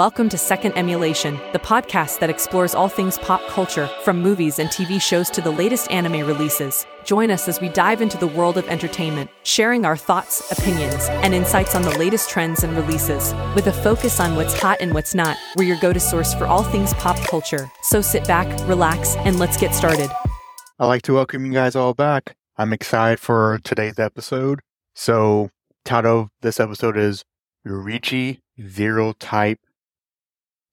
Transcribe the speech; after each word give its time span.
Welcome 0.00 0.30
to 0.30 0.38
Second 0.38 0.78
Emulation, 0.78 1.38
the 1.52 1.58
podcast 1.58 2.20
that 2.20 2.30
explores 2.30 2.74
all 2.74 2.88
things 2.88 3.18
pop 3.18 3.46
culture, 3.48 3.86
from 4.02 4.22
movies 4.22 4.58
and 4.58 4.70
TV 4.70 4.98
shows 4.98 5.28
to 5.28 5.42
the 5.42 5.50
latest 5.50 5.90
anime 5.90 6.26
releases. 6.26 6.86
Join 7.04 7.30
us 7.30 7.48
as 7.48 7.60
we 7.60 7.68
dive 7.68 8.00
into 8.00 8.16
the 8.16 8.26
world 8.26 8.56
of 8.56 8.66
entertainment, 8.68 9.28
sharing 9.42 9.84
our 9.84 9.98
thoughts, 9.98 10.50
opinions, 10.50 11.06
and 11.10 11.34
insights 11.34 11.74
on 11.74 11.82
the 11.82 11.98
latest 11.98 12.30
trends 12.30 12.64
and 12.64 12.74
releases. 12.78 13.34
With 13.54 13.66
a 13.66 13.74
focus 13.74 14.20
on 14.20 14.36
what's 14.36 14.58
hot 14.58 14.78
and 14.80 14.94
what's 14.94 15.14
not, 15.14 15.36
we're 15.54 15.64
your 15.64 15.78
go 15.80 15.92
to 15.92 16.00
source 16.00 16.32
for 16.32 16.46
all 16.46 16.62
things 16.62 16.94
pop 16.94 17.18
culture. 17.28 17.70
So 17.82 18.00
sit 18.00 18.26
back, 18.26 18.48
relax, 18.66 19.16
and 19.16 19.38
let's 19.38 19.58
get 19.58 19.74
started. 19.74 20.10
I'd 20.78 20.86
like 20.86 21.02
to 21.02 21.12
welcome 21.12 21.44
you 21.44 21.52
guys 21.52 21.76
all 21.76 21.92
back. 21.92 22.36
I'm 22.56 22.72
excited 22.72 23.20
for 23.20 23.60
today's 23.64 23.98
episode. 23.98 24.60
So, 24.94 25.50
title 25.84 26.20
of 26.20 26.28
this 26.40 26.58
episode 26.58 26.96
is 26.96 27.22
Yoriichi 27.66 28.38
Zero 28.66 29.12
Type 29.12 29.58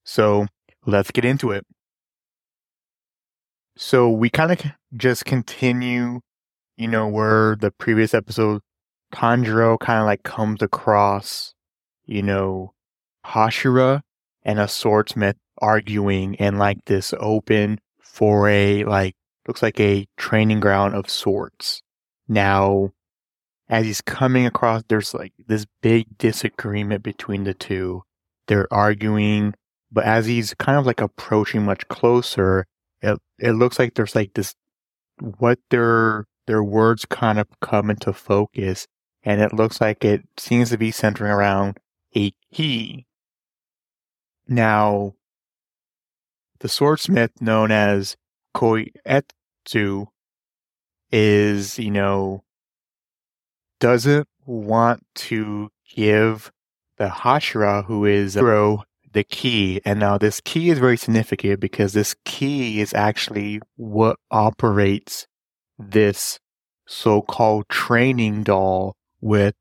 so 0.08 0.48
let's 0.86 1.12
get 1.12 1.26
into 1.26 1.52
it. 1.52 1.66
So 3.76 4.10
we 4.10 4.30
kind 4.30 4.54
of 4.54 4.62
just 4.96 5.26
continue, 5.26 6.22
you 6.78 6.88
know, 6.88 7.10
where 7.10 7.58
the 7.58 7.72
previous 7.72 8.14
episode, 8.14 8.62
Tanjiro 9.14 9.78
kind 9.78 10.00
of 10.00 10.06
like 10.06 10.24
comes 10.24 10.62
across, 10.62 11.54
you 12.06 12.24
know, 12.24 12.74
Hashira 13.26 14.02
and 14.44 14.60
a 14.60 14.70
swordsmith 14.70 15.36
arguing 15.62 16.36
in 16.36 16.58
like 16.58 16.86
this 16.86 17.14
open 17.20 17.80
foray, 18.00 18.86
like 18.86 19.14
looks 19.46 19.62
like 19.62 19.80
a 19.80 20.08
training 20.16 20.62
ground 20.62 20.96
of 20.96 21.10
sorts. 21.10 21.82
Now, 22.30 22.92
as 23.68 23.86
he's 23.86 24.02
coming 24.02 24.46
across, 24.46 24.84
there's 24.88 25.14
like 25.14 25.34
this 25.48 25.66
big 25.82 26.18
disagreement 26.18 27.04
between 27.04 27.44
the 27.44 27.54
two. 27.54 28.04
They're 28.48 28.72
arguing 28.74 29.54
but 29.92 30.06
as 30.06 30.26
he's 30.26 30.54
kind 30.56 30.78
of 30.78 30.86
like 30.86 31.02
approaching 31.02 31.64
much 31.64 31.88
closer, 31.88 32.66
it 33.02 33.20
it 33.40 33.54
looks 33.54 33.80
like 33.80 33.94
there's 33.94 34.16
like 34.16 34.34
this 34.34 34.56
what 35.40 35.60
their 35.70 36.26
their 36.48 36.64
words 36.64 37.06
kind 37.06 37.40
of 37.40 37.48
come 37.62 37.90
into 37.90 38.14
focus, 38.14 38.88
and 39.24 39.42
it 39.42 39.54
looks 39.54 39.82
like 39.82 40.04
it 40.04 40.24
seems 40.38 40.70
to 40.70 40.78
be 40.78 40.92
centering 40.92 41.32
around 41.32 41.78
a 42.16 42.34
key. 42.54 43.06
Now, 44.48 45.14
the 46.60 46.70
swordsmith 46.70 47.42
known 47.42 47.72
as 47.72 48.16
Kotetsu 48.56 50.08
is, 51.12 51.78
you 51.80 51.92
know, 51.92 52.44
doesn't 53.80 54.28
want 54.46 55.06
to 55.16 55.70
give 55.94 56.52
the 56.98 57.10
Hashira, 57.10 57.86
who 57.86 58.06
is 58.06 58.36
a 58.36 58.40
hero, 58.40 58.84
the 59.18 59.24
key. 59.24 59.82
And 59.84 60.00
now 60.00 60.20
this 60.20 60.40
key 60.42 60.70
is 60.70 60.78
very 60.78 60.96
significant 60.96 61.60
because 61.60 61.94
this 61.94 62.16
key 62.24 62.80
is 62.80 62.94
actually 62.94 63.60
what 63.76 64.18
operates 64.30 65.26
this 65.80 66.40
so-called 66.86 67.68
training 67.68 68.44
doll 68.44 68.96
with 69.20 69.56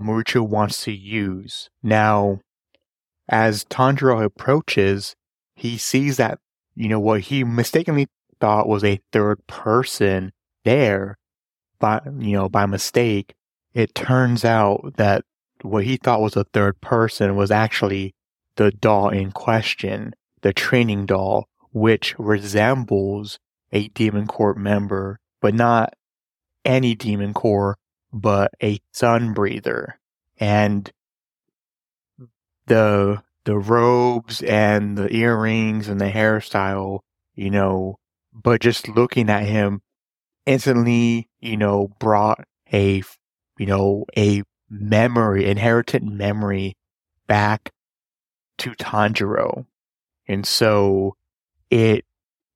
Muruchu 0.00 0.48
wants 0.48 0.82
to 0.84 0.92
use. 0.92 1.68
Now, 1.82 2.40
as 3.28 3.66
Tanjiro 3.66 4.24
approaches, 4.24 5.14
he 5.54 5.76
sees 5.76 6.16
that, 6.16 6.38
you 6.74 6.88
know, 6.88 6.98
what 6.98 7.20
he 7.20 7.44
mistakenly 7.44 8.08
thought 8.40 8.66
was 8.66 8.82
a 8.82 9.00
third 9.12 9.46
person 9.46 10.32
there, 10.64 11.18
by, 11.78 12.00
you 12.18 12.32
know, 12.32 12.48
by 12.48 12.64
mistake. 12.64 13.34
It 13.74 13.94
turns 13.94 14.42
out 14.42 14.94
that 14.96 15.24
what 15.60 15.84
he 15.84 15.98
thought 15.98 16.22
was 16.22 16.34
a 16.34 16.44
third 16.44 16.80
person 16.80 17.36
was 17.36 17.50
actually 17.50 18.14
the 18.56 18.70
doll 18.70 19.08
in 19.08 19.32
question, 19.32 20.14
the 20.42 20.52
training 20.52 21.06
doll, 21.06 21.48
which 21.72 22.14
resembles 22.18 23.38
a 23.72 23.88
Demon 23.88 24.26
Corps 24.26 24.54
member, 24.54 25.18
but 25.40 25.54
not 25.54 25.94
any 26.64 26.94
Demon 26.94 27.32
Corps, 27.32 27.76
but 28.12 28.52
a 28.62 28.78
Sun 28.92 29.32
Breather. 29.32 29.98
And 30.38 30.90
the 32.66 33.22
the 33.44 33.58
robes 33.58 34.42
and 34.42 34.96
the 34.96 35.12
earrings 35.14 35.88
and 35.88 36.00
the 36.00 36.10
hairstyle, 36.10 37.00
you 37.34 37.50
know, 37.50 37.96
but 38.32 38.60
just 38.60 38.88
looking 38.88 39.28
at 39.28 39.44
him 39.44 39.82
instantly, 40.46 41.28
you 41.40 41.56
know, 41.56 41.88
brought 41.98 42.44
a, 42.72 43.02
you 43.58 43.66
know, 43.66 44.04
a 44.16 44.42
memory, 44.70 45.46
inherited 45.46 46.04
memory 46.04 46.76
back 47.26 47.72
to 48.58 48.70
Tanjiro. 48.72 49.66
And 50.28 50.46
so 50.46 51.16
it, 51.70 52.04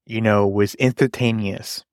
you 0.04 0.20
know, 0.20 0.46
was 0.46 0.74
instantaneous. 0.76 1.84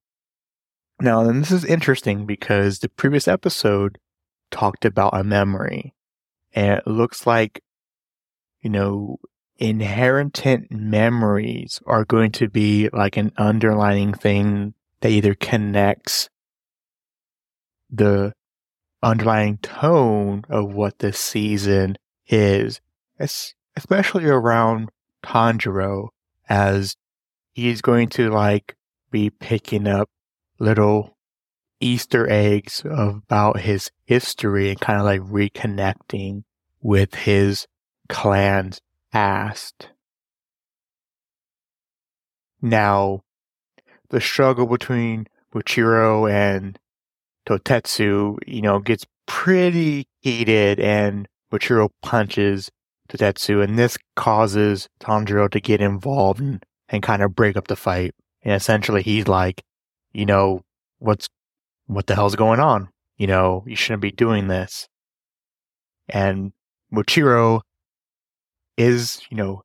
Now, 1.00 1.22
and 1.28 1.42
this 1.42 1.52
is 1.52 1.66
interesting 1.66 2.26
because 2.26 2.80
the 2.80 2.90
previous 2.90 3.28
episode 3.28 3.98
talked 4.52 4.86
about 4.86 5.18
a 5.18 5.24
memory. 5.24 5.94
And 6.54 6.78
it 6.78 6.88
looks 6.88 7.26
like, 7.26 7.64
you 8.62 8.70
know, 8.70 9.20
inherent 9.58 10.44
memories 10.70 11.82
are 11.86 12.06
going 12.06 12.32
to 12.34 12.50
be 12.50 12.90
like 12.94 13.18
an 13.18 13.32
underlining 13.38 14.14
thing 14.14 14.74
that 15.02 15.10
either 15.10 15.34
connects 15.36 16.30
the 17.90 18.34
underlying 19.02 19.58
tone 19.58 20.44
of 20.50 20.74
what 20.74 21.00
this 21.00 21.20
season 21.20 21.98
is. 22.28 22.80
It's 23.20 23.54
especially 23.76 24.26
around 24.26 24.90
Tanjiro, 25.24 26.10
as 26.50 26.96
he's 27.54 27.82
going 27.82 28.10
to 28.10 28.30
like 28.30 28.76
be 29.12 29.30
picking 29.30 29.88
up 29.88 30.10
little 30.60 31.18
Easter 31.80 32.30
eggs 32.30 32.84
about 32.86 33.60
his 33.60 33.92
history 34.06 34.70
and 34.70 34.80
kind 34.80 35.00
of 35.00 35.06
like 35.06 35.22
reconnecting 35.22 36.44
with 36.82 37.16
his 37.16 37.68
clan's 38.10 38.80
past. 39.12 39.90
Now, 42.62 43.24
the 44.10 44.22
struggle 44.22 44.66
between 44.66 45.28
Muichiro 45.54 46.32
and 46.32 46.80
Kotetsu, 47.46 48.38
you 48.48 48.62
know, 48.62 48.80
gets 48.80 49.06
pretty 49.26 50.08
heated 50.22 50.80
and 50.80 51.28
Muichiro 51.52 51.90
punches 52.02 52.72
Kotetsu, 53.10 53.64
and 53.64 53.78
this 53.78 53.98
causes 54.16 54.88
Tanjiro 55.00 55.50
to 55.52 55.60
get 55.60 55.82
involved 55.82 56.40
and, 56.40 56.64
and 56.90 57.04
kind 57.04 57.22
of 57.22 57.36
break 57.36 57.58
up 57.58 57.68
the 57.68 57.76
fight. 57.76 58.14
And 58.44 58.54
essentially, 58.54 59.04
he's 59.04 59.28
like, 59.28 59.64
you 60.14 60.26
know, 60.26 60.62
what's 61.00 61.30
what 61.88 62.08
the 62.08 62.16
hell's 62.16 62.36
going 62.36 62.60
on? 62.60 62.90
You 63.18 63.28
know, 63.28 63.64
you 63.68 63.76
shouldn't 63.76 64.02
be 64.02 64.12
doing 64.12 64.48
this. 64.48 64.88
And 66.10 66.54
Muichiro 66.94 67.62
is, 68.78 69.22
you 69.30 69.38
know, 69.38 69.64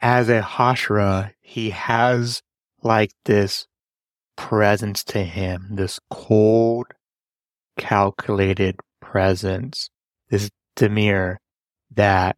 as 0.00 0.28
a 0.28 0.42
Hashira, 0.42 1.32
he 1.40 1.70
has 1.70 2.42
like 2.82 3.12
this 3.24 3.66
presence 4.36 5.04
to 5.04 5.22
him, 5.22 5.68
this 5.72 6.00
cold, 6.10 6.86
calculated 7.78 8.76
presence, 9.00 9.90
this 10.30 10.50
demeanor 10.76 11.38
that 11.94 12.36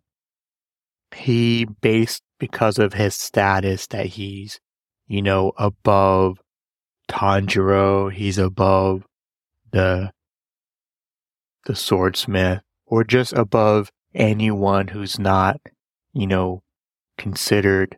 he 1.14 1.64
based 1.64 2.22
because 2.38 2.78
of 2.78 2.94
his 2.94 3.14
status 3.14 3.86
that 3.88 4.06
he's, 4.06 4.60
you 5.06 5.22
know, 5.22 5.52
above 5.56 6.38
Tanjiro, 7.08 8.12
he's 8.12 8.38
above 8.38 9.06
the 9.70 10.10
the 11.66 11.74
swordsmith, 11.74 12.60
or 12.86 13.04
just 13.04 13.32
above 13.32 13.90
anyone 14.14 14.88
who's 14.88 15.18
not, 15.18 15.60
you 16.12 16.26
know, 16.26 16.62
considered 17.16 17.96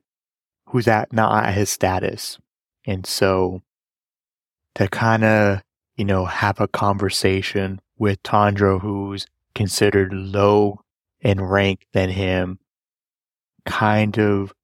who's 0.67 0.87
at 0.87 1.13
not 1.13 1.45
at 1.45 1.55
his 1.55 1.71
status. 1.71 2.39
And 2.87 3.05
so 3.07 3.63
to 4.77 4.89
kind 4.89 5.25
of, 5.25 5.63
you 5.97 6.05
know, 6.05 6.27
have 6.27 6.61
a 6.61 6.69
conversation 6.69 7.81
with 7.99 8.23
Tanjiro 8.23 8.81
who's 8.81 9.27
considered 9.55 10.13
low 10.13 10.81
in 11.21 11.41
rank 11.41 11.87
than 11.93 12.11
him 12.11 12.59
kind 13.67 14.19
of 14.19 14.55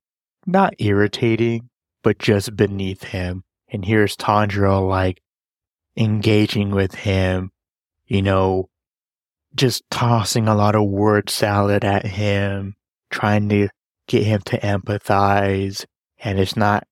not 0.46 0.74
irritating, 0.78 1.68
but 2.02 2.18
just 2.18 2.56
beneath 2.56 3.04
him. 3.04 3.44
And 3.68 3.84
here's 3.84 4.16
Tanjiro 4.16 4.88
like 4.88 5.20
engaging 5.96 6.70
with 6.70 6.94
him, 6.94 7.50
you 8.06 8.22
know, 8.22 8.68
just 9.54 9.82
tossing 9.90 10.48
a 10.48 10.54
lot 10.54 10.74
of 10.74 10.84
word 10.84 11.28
salad 11.28 11.84
at 11.84 12.06
him, 12.06 12.74
trying 13.10 13.48
to 13.50 13.68
get 14.06 14.24
him 14.24 14.40
to 14.46 14.58
empathize. 14.60 15.84
And 16.18 16.38
it's 16.38 16.56
not, 16.56 16.86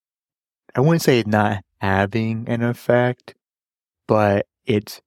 I 0.75 0.81
wouldn't 0.81 1.01
say 1.01 1.19
it's 1.19 1.27
not 1.27 1.63
having 1.79 2.47
an 2.47 2.61
effect, 2.61 3.35
but 4.07 4.45
it's, 4.65 5.01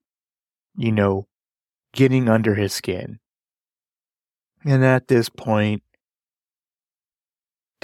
you 0.76 0.92
know, 0.92 1.26
getting 1.92 2.28
under 2.28 2.54
his 2.54 2.72
skin. 2.72 3.18
And 4.64 4.84
at 4.84 5.08
this 5.08 5.28
point, 5.28 5.82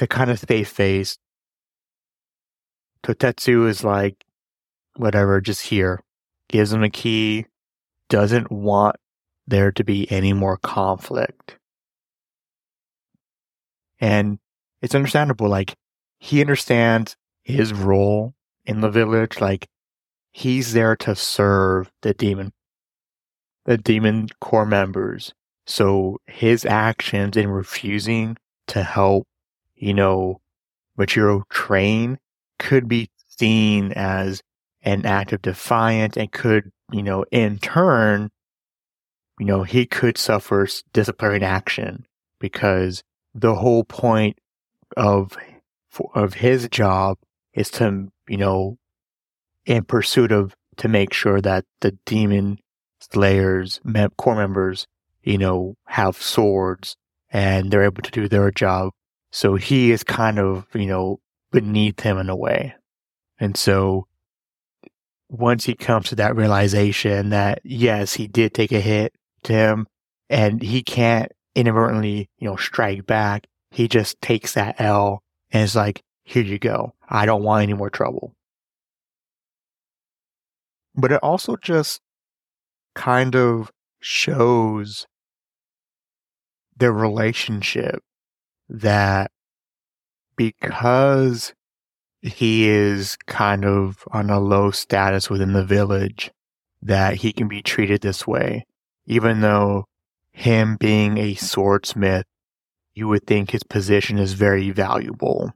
to 0.01 0.07
kind 0.07 0.31
of 0.31 0.39
stay 0.39 0.65
face, 0.65 1.19
Kotetsu 3.05 3.69
is 3.69 3.85
like, 3.85 4.25
whatever, 4.97 5.43
just 5.43 5.61
here. 5.61 6.01
Gives 6.49 6.73
him 6.73 6.83
a 6.83 6.89
key, 6.89 7.45
doesn't 8.09 8.51
want 8.51 8.97
there 9.47 9.71
to 9.71 9.85
be 9.85 10.11
any 10.11 10.33
more 10.33 10.57
conflict. 10.57 11.59
And 14.01 14.39
it's 14.81 14.95
understandable. 14.95 15.51
Like, 15.51 15.75
he 16.19 16.41
understands 16.41 17.15
his 17.43 17.75
role 17.75 18.33
in 18.65 18.81
the 18.81 18.89
village. 18.89 19.39
Like, 19.39 19.69
he's 20.33 20.73
there 20.73 20.97
to 20.97 21.15
serve 21.15 21.91
the 22.01 22.15
demon, 22.15 22.55
the 23.67 23.77
demon 23.77 24.29
Corps 24.41 24.65
members. 24.65 25.35
So 25.67 26.23
his 26.27 26.65
actions 26.65 27.37
in 27.37 27.51
refusing 27.51 28.39
to 28.69 28.83
help, 28.83 29.27
you 29.81 29.95
know, 29.95 30.41
Michiro 30.99 31.49
train 31.49 32.19
could 32.59 32.87
be 32.87 33.11
seen 33.27 33.93
as 33.93 34.43
an 34.83 35.07
act 35.07 35.33
of 35.33 35.43
defiance 35.43 36.17
and 36.17 36.31
could, 36.31 36.71
you 36.93 37.03
know, 37.03 37.25
in 37.31 37.59
turn, 37.59 38.31
you 39.39 39.47
know, 39.47 39.63
he 39.63 39.87
could 39.87 40.19
suffer 40.19 40.69
disciplinary 40.93 41.43
action 41.43 42.07
because 42.39 43.03
the 43.35 43.55
whole 43.55 43.85
point 43.85 44.39
of 44.97 45.37
of 46.15 46.35
his 46.35 46.69
job 46.69 47.19
is 47.55 47.71
to, 47.71 48.09
you 48.29 48.37
know, 48.37 48.77
in 49.65 49.85
pursuit 49.85 50.31
of 50.31 50.55
to 50.77 50.89
make 50.89 51.13
sure 51.13 51.41
that 51.41 51.65
the 51.81 51.93
demon 52.05 52.59
slayers 53.01 53.81
Corps 54.19 54.37
members, 54.37 54.87
you 55.23 55.39
know, 55.39 55.75
have 55.87 56.17
swords 56.17 56.97
and 57.31 57.71
they're 57.71 57.85
able 57.85 58.03
to 58.03 58.11
do 58.11 58.29
their 58.29 58.51
job. 58.51 58.93
So 59.31 59.55
he 59.57 59.91
is 59.93 60.03
kind 60.03 60.39
of, 60.39 60.67
you 60.75 60.87
know, 60.87 61.21
beneath 61.53 62.01
him 62.01 62.19
in 62.19 62.29
a 62.29 62.37
way. 62.37 62.75
And 63.39 63.57
so 63.57 64.07
once 65.29 65.65
he 65.65 65.75
comes 65.75 66.09
to 66.09 66.17
that 66.17 66.37
realization 66.37 67.31
that 67.31 67.61
yes, 67.65 68.15
he 68.15 68.27
did 68.27 68.53
take 68.53 68.73
a 68.73 68.81
hit 68.81 69.15
to 69.45 69.53
him 69.53 69.87
and 70.29 70.61
he 70.63 70.83
can't 70.83 71.31
inadvertently, 71.55 72.29
you 72.39 72.49
know, 72.49 72.57
strike 72.57 73.07
back, 73.07 73.47
he 73.71 73.89
just 73.89 74.21
takes 74.21 74.55
that 74.55 74.81
L 74.81 75.23
and 75.53 75.63
is 75.63 75.77
like, 75.77 76.03
here 76.25 76.43
you 76.43 76.59
go. 76.59 76.95
I 77.09 77.27
don't 77.27 77.43
want 77.43 77.63
any 77.63 77.75
more 77.75 77.91
trouble. 77.91 78.35
But 80.95 81.13
it 81.13 81.21
also 81.23 81.57
just 81.57 82.01
kind 82.95 83.37
of 83.37 83.71
shows 84.01 85.07
the 86.77 86.93
relationship 86.93 88.03
that 88.71 89.31
because 90.37 91.53
he 92.23 92.69
is 92.69 93.17
kind 93.27 93.65
of 93.65 94.05
on 94.13 94.31
a 94.31 94.41
low 94.41 94.71
status 94.71 95.29
within 95.29 95.53
the 95.53 95.65
village, 95.65 96.31
that 96.81 97.17
he 97.17 97.33
can 97.33 97.49
be 97.49 97.63
treated 97.63 98.01
this 98.01 98.27
way, 98.27 98.65
even 99.07 99.41
though 99.41 99.87
him 100.33 100.77
being 100.77 101.19
a 101.19 101.35
swordsmith, 101.35 102.25
you 102.95 103.09
would 103.09 103.27
think 103.27 103.51
his 103.51 103.63
position 103.63 104.19
is 104.19 104.33
very 104.33 104.71
valuable. 104.71 105.53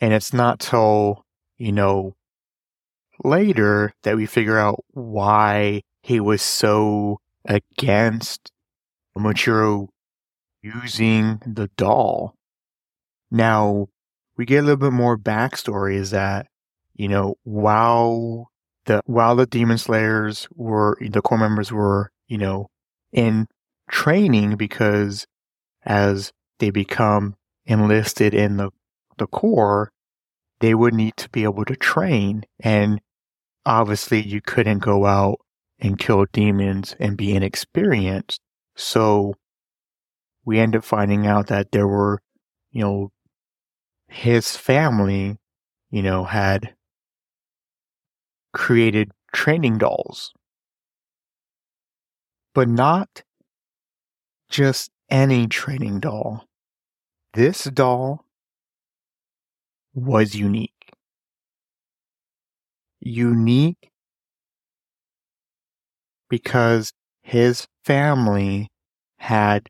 And 0.00 0.12
it's 0.12 0.32
not 0.32 0.60
till, 0.60 1.24
you 1.56 1.72
know, 1.72 2.14
later 3.24 3.92
that 4.02 4.16
we 4.16 4.26
figure 4.26 4.58
out 4.58 4.84
why 4.90 5.82
he 6.02 6.20
was 6.20 6.42
so 6.42 7.20
against 7.46 8.50
Michiro 9.16 9.88
using 10.64 11.40
the 11.46 11.68
doll. 11.76 12.34
Now, 13.30 13.88
we 14.36 14.46
get 14.46 14.60
a 14.60 14.62
little 14.62 14.76
bit 14.76 14.92
more 14.92 15.18
backstory 15.18 15.96
is 15.96 16.10
that, 16.10 16.46
you 16.94 17.08
know, 17.08 17.36
while 17.44 18.50
the, 18.86 19.02
while 19.06 19.36
the 19.36 19.46
demon 19.46 19.78
slayers 19.78 20.48
were, 20.54 20.96
the 21.00 21.22
Corps 21.22 21.38
members 21.38 21.70
were, 21.70 22.10
you 22.28 22.38
know, 22.38 22.70
in 23.12 23.46
training 23.90 24.56
because 24.56 25.26
as 25.84 26.32
they 26.58 26.70
become 26.70 27.36
enlisted 27.66 28.34
in 28.34 28.56
the, 28.56 28.70
the 29.18 29.26
Corps, 29.26 29.90
they 30.60 30.74
would 30.74 30.94
need 30.94 31.16
to 31.18 31.28
be 31.28 31.44
able 31.44 31.64
to 31.66 31.76
train. 31.76 32.44
And 32.60 33.00
obviously 33.66 34.22
you 34.22 34.40
couldn't 34.40 34.78
go 34.78 35.04
out 35.04 35.40
and 35.78 35.98
kill 35.98 36.24
demons 36.32 36.96
and 36.98 37.16
be 37.16 37.34
inexperienced. 37.34 38.40
So 38.76 39.34
we 40.44 40.58
end 40.58 40.76
up 40.76 40.84
finding 40.84 41.26
out 41.26 41.48
that 41.48 41.72
there 41.72 41.86
were, 41.86 42.20
you 42.70 42.82
know, 42.82 43.10
his 44.08 44.56
family, 44.56 45.36
you 45.90 46.02
know, 46.02 46.24
had 46.24 46.74
created 48.52 49.10
training 49.32 49.78
dolls. 49.78 50.32
But 52.54 52.68
not 52.68 53.22
just 54.48 54.90
any 55.10 55.46
training 55.48 56.00
doll. 56.00 56.44
This 57.32 57.64
doll 57.64 58.24
was 59.94 60.34
unique. 60.34 60.70
Unique 63.00 63.90
because 66.28 66.92
his 67.22 67.66
family 67.84 68.68
had 69.18 69.68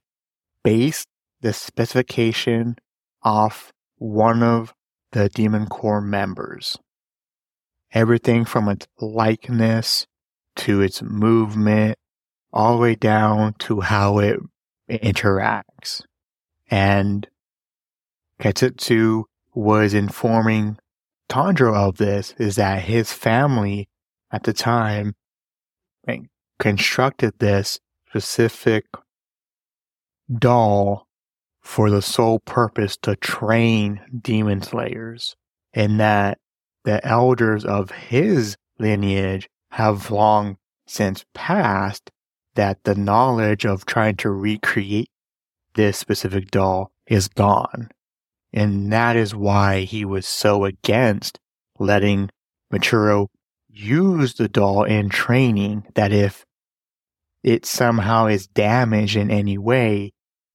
based 0.65 1.07
the 1.41 1.53
specification 1.53 2.77
off 3.23 3.73
one 3.99 4.43
of 4.43 4.75
the 5.13 5.29
Demon 5.29 5.67
Corps 5.67 6.01
members. 6.01 6.77
Everything 7.93 8.45
from 8.45 8.69
its 8.69 8.89
likeness 9.01 10.07
to 10.57 10.81
its 10.81 11.03
movement, 11.03 11.97
all 12.53 12.77
the 12.77 12.83
way 12.83 12.95
down 12.97 13.55
to 13.61 13.81
how 13.81 14.19
it 14.19 14.41
interacts. 14.91 16.03
And 16.71 17.29
Katsutsu 18.41 19.25
was 19.55 19.95
informing 19.95 20.79
Tanjiro 21.29 21.75
of 21.75 21.97
this 21.97 22.35
is 22.39 22.57
that 22.57 22.83
his 22.83 23.13
family 23.13 23.89
at 24.33 24.43
the 24.43 24.53
time 24.53 25.15
constructed 26.59 27.35
this 27.39 27.79
specific 28.09 28.87
doll 30.32 31.06
for 31.61 31.91
the 31.91 32.03
sole 32.03 32.41
purpose 32.41 32.97
to 32.99 33.17
train 33.17 34.00
demon 34.23 34.63
slayers, 34.63 35.37
and 35.72 35.99
that 35.99 36.39
the 36.84 37.05
elders 37.06 37.65
of 37.65 37.91
his 37.91 38.56
lineage 38.79 39.49
have 39.70 40.10
long 40.10 40.56
since 40.87 41.25
passed, 41.34 42.10
that 42.55 42.84
the 42.84 42.94
knowledge 42.94 43.65
of 43.65 43.87
trying 43.87 44.17
to 44.17 44.31
recreate 44.31 45.10
this 45.75 45.99
specific 45.99 46.51
doll 46.51 46.93
is 47.06 47.29
gone. 47.29 47.91
And 48.53 48.93
that 48.93 49.17
is 49.17 49.34
why 49.34 49.81
he 49.81 50.05
was 50.05 50.27
so 50.27 50.65
against 50.65 51.41
letting 51.79 52.31
Michiro 52.72 53.29
use 53.69 54.34
the 54.34 54.49
doll 54.49 54.84
in 54.84 55.08
training 55.08 55.84
that 55.94 56.13
if 56.13 56.44
it 57.43 57.67
somehow 57.67 58.27
is 58.27 58.46
damaged 58.46 59.17
in 59.17 59.31
any 59.31 59.58
way, 59.58 60.13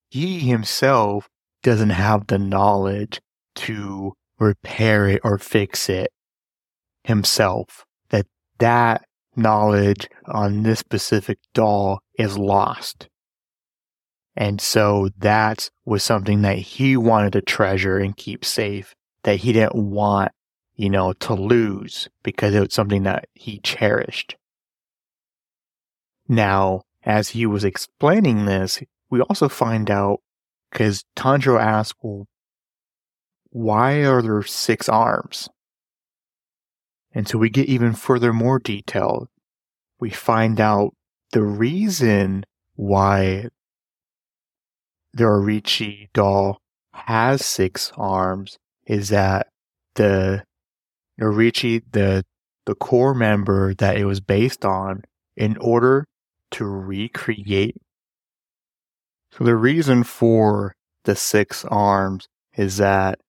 he 0.09 0.39
himself 0.39 1.29
doesn't 1.61 1.91
have 1.91 2.27
the 2.27 2.39
knowledge 2.39 3.21
to 3.55 4.13
repair 4.39 5.07
it 5.07 5.21
or 5.23 5.37
fix 5.37 5.89
it 5.89 6.11
himself. 7.03 7.85
That 8.09 8.25
that 8.59 9.05
knowledge 9.35 10.07
on 10.25 10.63
this 10.63 10.79
specific 10.79 11.39
doll 11.53 11.99
is 12.17 12.37
lost. 12.37 13.07
And 14.35 14.61
so 14.61 15.09
that 15.17 15.69
was 15.85 16.03
something 16.03 16.41
that 16.43 16.57
he 16.57 16.95
wanted 16.95 17.33
to 17.33 17.41
treasure 17.41 17.97
and 17.97 18.15
keep 18.15 18.45
safe 18.45 18.95
that 19.23 19.37
he 19.37 19.51
didn't 19.51 19.75
want, 19.75 20.31
you 20.75 20.89
know, 20.89 21.13
to 21.13 21.33
lose 21.33 22.07
because 22.23 22.55
it 22.55 22.61
was 22.61 22.73
something 22.73 23.03
that 23.03 23.25
he 23.33 23.59
cherished. 23.59 24.37
Now, 26.27 26.83
as 27.03 27.29
he 27.29 27.45
was 27.45 27.65
explaining 27.65 28.45
this, 28.45 28.81
we 29.09 29.21
also 29.21 29.49
find 29.49 29.89
out 29.89 30.19
because 30.71 31.03
Tanjiro 31.15 31.59
asks, 31.59 31.97
well, 32.01 32.27
why 33.49 34.03
are 34.05 34.21
there 34.21 34.43
six 34.43 34.87
arms? 34.87 35.49
And 37.13 37.27
so 37.27 37.37
we 37.39 37.49
get 37.49 37.67
even 37.67 37.93
further 37.93 38.31
more 38.31 38.59
detail. 38.59 39.27
We 39.99 40.11
find 40.11 40.61
out 40.61 40.93
the 41.31 41.41
reason 41.41 42.45
why 42.75 43.47
the 45.13 45.23
Orichi 45.23 46.09
doll 46.13 46.61
has 46.93 47.43
six 47.45 47.91
arms 47.97 48.57
is 48.85 49.09
that 49.09 49.47
the 49.95 50.43
Orichi, 51.19 51.83
the 51.91 52.23
the 52.65 52.75
core 52.75 53.15
member 53.15 53.73
that 53.75 53.97
it 53.97 54.05
was 54.05 54.19
based 54.19 54.63
on, 54.63 55.03
in 55.35 55.57
order 55.57 56.05
to 56.51 56.65
recreate 56.65 57.75
so 59.31 59.43
the 59.43 59.55
reason 59.55 60.03
for 60.03 60.75
the 61.03 61.15
six 61.15 61.65
arms 61.65 62.27
is 62.55 62.77
that 62.77 63.19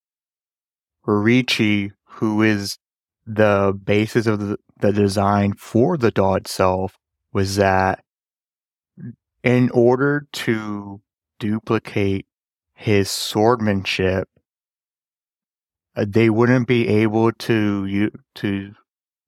Yoriichi, 1.07 1.93
who 2.05 2.43
is 2.43 2.79
the 3.27 3.79
basis 3.85 4.27
of 4.27 4.41
the, 4.41 4.59
the 4.81 4.93
design 4.93 5.55
for 5.55 5.97
the 5.97 6.11
doll 6.11 6.37
itself, 6.37 6.99
was 7.33 7.57
that 7.57 8.03
in 9.43 9.71
order 9.71 10.27
to 10.33 11.01
duplicate 11.39 12.27
his 12.75 13.09
swordmanship, 13.09 14.25
uh, 15.97 16.05
they 16.07 16.31
wouldn't 16.31 16.69
be 16.69 16.89
able 16.89 17.33
to 17.33 18.11
to 18.35 18.75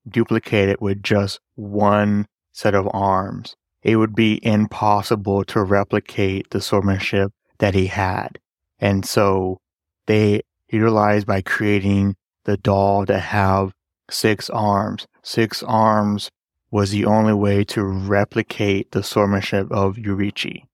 duplicate 0.08 0.68
it 0.68 0.80
with 0.80 1.02
just 1.02 1.40
one 1.54 2.26
set 2.52 2.74
of 2.74 2.88
arms. 2.92 3.56
It 3.82 3.96
would 3.96 4.14
be 4.14 4.44
impossible 4.44 5.44
to 5.44 5.62
replicate 5.62 6.50
the 6.50 6.58
swordmanship 6.58 7.30
that 7.58 7.74
he 7.74 7.86
had. 7.86 8.38
And 8.78 9.04
so 9.04 9.58
they 10.06 10.42
utilized 10.68 11.26
by 11.26 11.42
creating 11.42 12.16
the 12.44 12.56
doll 12.56 13.06
to 13.06 13.18
have 13.18 13.72
six 14.10 14.50
arms. 14.50 15.06
Six 15.22 15.62
arms 15.62 16.30
was 16.70 16.90
the 16.90 17.04
only 17.04 17.34
way 17.34 17.64
to 17.64 17.84
replicate 17.84 18.92
the 18.92 19.00
swordmanship 19.00 19.70
of 19.70 19.96
Yoriichi. 19.96 20.64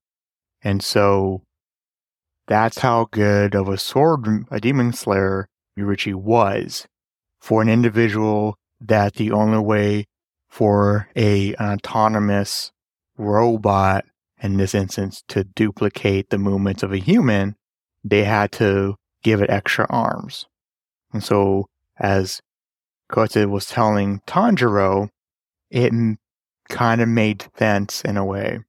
And 0.62 0.82
so 0.82 1.42
that's 2.46 2.78
how 2.78 3.08
good 3.10 3.54
of 3.54 3.68
a 3.68 3.78
sword, 3.78 4.46
a 4.50 4.60
demon 4.60 4.92
slayer 4.92 5.48
Yoriichi 5.78 6.14
was 6.14 6.86
for 7.38 7.62
an 7.62 7.68
individual 7.68 8.56
that 8.80 9.14
the 9.14 9.30
only 9.32 9.58
way 9.58 10.06
for 10.48 11.08
a, 11.14 11.54
an 11.54 11.74
autonomous 11.74 12.72
robot 13.18 14.04
in 14.40 14.56
this 14.56 14.74
instance 14.74 15.22
to 15.28 15.44
duplicate 15.44 16.30
the 16.30 16.38
movements 16.38 16.82
of 16.82 16.92
a 16.92 16.98
human, 16.98 17.56
they 18.04 18.24
had 18.24 18.52
to 18.52 18.96
give 19.22 19.42
it 19.42 19.50
extra 19.50 19.86
arms. 19.90 20.46
And 21.12 21.22
so 21.22 21.66
as 21.98 22.40
Kotze 23.10 23.48
was 23.48 23.66
telling 23.66 24.20
Tanjiro, 24.26 25.08
it 25.70 25.92
kind 26.68 27.00
of 27.00 27.08
made 27.08 27.46
sense 27.58 28.02
in 28.02 28.16
a 28.16 28.24
way. 28.24 28.60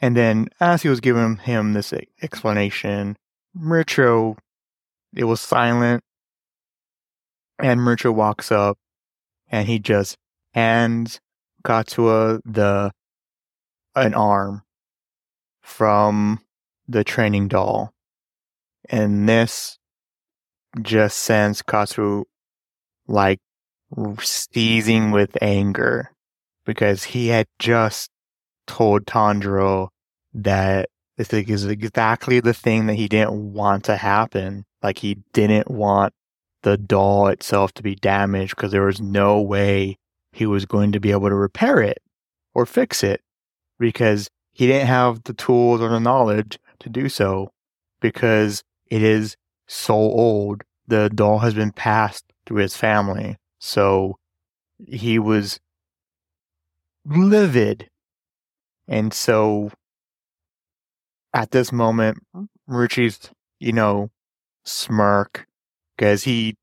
And 0.00 0.16
then 0.16 0.48
as 0.60 0.82
he 0.82 0.88
was 0.88 1.00
giving 1.00 1.36
him 1.36 1.72
this 1.72 1.92
explanation, 2.22 3.16
Michiru, 3.58 4.36
it 5.14 5.24
was 5.24 5.40
silent. 5.40 6.02
And 7.58 7.80
Michiru 7.80 8.14
walks 8.14 8.52
up 8.52 8.78
and 9.50 9.66
he 9.66 9.78
just 9.78 10.16
hands 10.52 11.20
Katsua 11.64 12.40
the 12.44 12.92
an 13.96 14.14
arm 14.14 14.62
from 15.62 16.40
the 16.86 17.02
training 17.02 17.48
doll. 17.48 17.92
And 18.88 19.28
this 19.28 19.78
just 20.80 21.18
sends 21.18 21.62
Katsu 21.62 22.24
like 23.08 23.40
seizing 24.20 25.10
with 25.10 25.36
anger 25.42 26.12
because 26.64 27.04
he 27.04 27.28
had 27.28 27.46
just 27.58 28.10
told 28.66 29.06
Tanjiro 29.06 29.88
that 30.34 30.88
this 31.16 31.32
is 31.32 31.64
exactly 31.64 32.40
the 32.40 32.54
thing 32.54 32.86
that 32.86 32.94
he 32.94 33.08
didn't 33.08 33.52
want 33.54 33.84
to 33.84 33.96
happen. 33.96 34.66
Like 34.82 34.98
he 34.98 35.18
didn't 35.32 35.70
want 35.70 36.12
the 36.62 36.76
doll 36.76 37.28
itself 37.28 37.72
to 37.74 37.82
be 37.82 37.94
damaged 37.94 38.54
because 38.54 38.72
there 38.72 38.84
was 38.84 39.00
no 39.00 39.40
way 39.40 39.98
he 40.32 40.46
was 40.46 40.66
going 40.66 40.92
to 40.92 41.00
be 41.00 41.12
able 41.12 41.28
to 41.28 41.34
repair 41.34 41.80
it 41.80 41.98
or 42.54 42.66
fix 42.66 43.02
it 43.02 43.22
because 43.78 44.28
he 44.52 44.66
didn't 44.66 44.86
have 44.86 45.22
the 45.24 45.34
tools 45.34 45.80
or 45.80 45.88
the 45.88 46.00
knowledge 46.00 46.58
to 46.80 46.88
do 46.88 47.08
so 47.08 47.52
because 48.00 48.62
it 48.88 49.02
is 49.02 49.36
so 49.66 49.94
old. 49.94 50.62
The 50.86 51.10
doll 51.10 51.40
has 51.40 51.54
been 51.54 51.72
passed 51.72 52.24
through 52.46 52.58
his 52.58 52.76
family. 52.76 53.36
So 53.58 54.18
he 54.86 55.18
was 55.18 55.60
livid. 57.04 57.90
And 58.88 59.12
so 59.12 59.72
at 61.34 61.50
this 61.50 61.72
moment, 61.72 62.18
Ryuichi's, 62.68 63.30
you 63.58 63.72
know, 63.72 64.10
smirk 64.64 65.46
because 65.96 66.24
he 66.24 66.56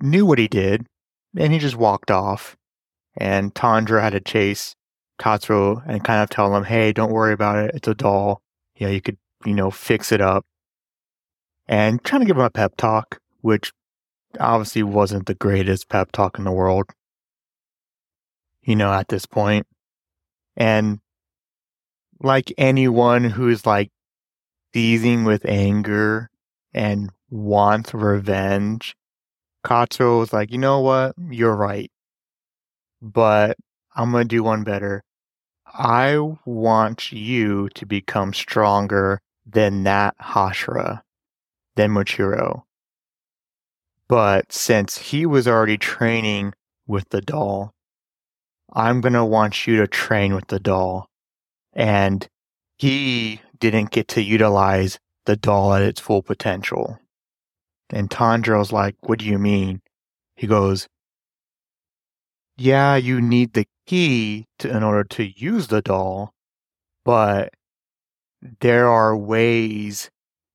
knew 0.00 0.24
what 0.24 0.38
he 0.38 0.48
did 0.48 0.86
and 1.36 1.52
he 1.52 1.58
just 1.58 1.76
walked 1.76 2.10
off. 2.10 2.56
And 3.16 3.54
Tanjiro 3.54 4.00
had 4.00 4.10
to 4.10 4.20
chase 4.20 4.76
Katsuro 5.18 5.82
and 5.86 6.04
kind 6.04 6.22
of 6.22 6.30
tell 6.30 6.54
him, 6.54 6.64
hey, 6.64 6.92
don't 6.92 7.12
worry 7.12 7.32
about 7.32 7.58
it. 7.58 7.74
It's 7.74 7.88
a 7.88 7.94
doll. 7.94 8.42
You 8.76 8.86
know, 8.86 8.92
you 8.92 9.00
could, 9.00 9.18
you 9.44 9.54
know, 9.54 9.70
fix 9.70 10.12
it 10.12 10.20
up. 10.20 10.46
And 11.66 12.02
trying 12.02 12.20
to 12.20 12.26
give 12.26 12.36
him 12.36 12.44
a 12.44 12.50
pep 12.50 12.76
talk, 12.76 13.20
which 13.40 13.72
obviously 14.40 14.82
wasn't 14.82 15.26
the 15.26 15.34
greatest 15.34 15.88
pep 15.88 16.12
talk 16.12 16.38
in 16.38 16.44
the 16.44 16.52
world, 16.52 16.86
you 18.62 18.76
know, 18.76 18.92
at 18.92 19.08
this 19.08 19.26
point. 19.26 19.66
And 20.56 21.00
like 22.20 22.52
anyone 22.56 23.24
who's 23.24 23.66
like 23.66 23.90
seizing 24.72 25.24
with 25.24 25.44
anger 25.44 26.30
and 26.72 27.10
wants 27.30 27.92
revenge, 27.92 28.96
Katsuro 29.64 30.20
was 30.20 30.32
like, 30.32 30.50
you 30.50 30.58
know 30.58 30.80
what? 30.80 31.14
You're 31.30 31.56
right. 31.56 31.90
But 33.02 33.56
I'm 33.94 34.10
going 34.10 34.24
to 34.24 34.28
do 34.28 34.42
one 34.42 34.64
better. 34.64 35.02
I 35.74 36.18
want 36.44 37.12
you 37.12 37.68
to 37.70 37.86
become 37.86 38.32
stronger 38.32 39.20
than 39.46 39.84
that 39.84 40.16
Hashira, 40.18 41.02
than 41.76 41.92
Michiru. 41.92 42.62
But 44.08 44.52
since 44.52 44.98
he 44.98 45.26
was 45.26 45.46
already 45.46 45.76
training 45.76 46.54
with 46.86 47.10
the 47.10 47.20
doll, 47.20 47.72
I'm 48.72 49.00
going 49.00 49.12
to 49.12 49.24
want 49.24 49.66
you 49.66 49.76
to 49.78 49.86
train 49.86 50.34
with 50.34 50.48
the 50.48 50.60
doll. 50.60 51.08
And 51.72 52.26
he 52.78 53.40
didn't 53.58 53.90
get 53.90 54.08
to 54.08 54.22
utilize 54.22 54.98
the 55.26 55.36
doll 55.36 55.74
at 55.74 55.82
its 55.82 56.00
full 56.00 56.22
potential. 56.22 56.98
And 57.90 58.10
Tanjiro's 58.10 58.72
like, 58.72 58.96
What 59.00 59.18
do 59.18 59.26
you 59.26 59.38
mean? 59.38 59.82
He 60.36 60.46
goes, 60.46 60.88
Yeah, 62.56 62.96
you 62.96 63.20
need 63.20 63.52
the 63.52 63.66
key 63.88 64.44
to, 64.58 64.68
in 64.68 64.82
order 64.82 65.02
to 65.02 65.32
use 65.40 65.68
the 65.68 65.80
doll, 65.80 66.34
but 67.04 67.54
there 68.60 68.86
are 68.88 69.16
ways 69.16 70.10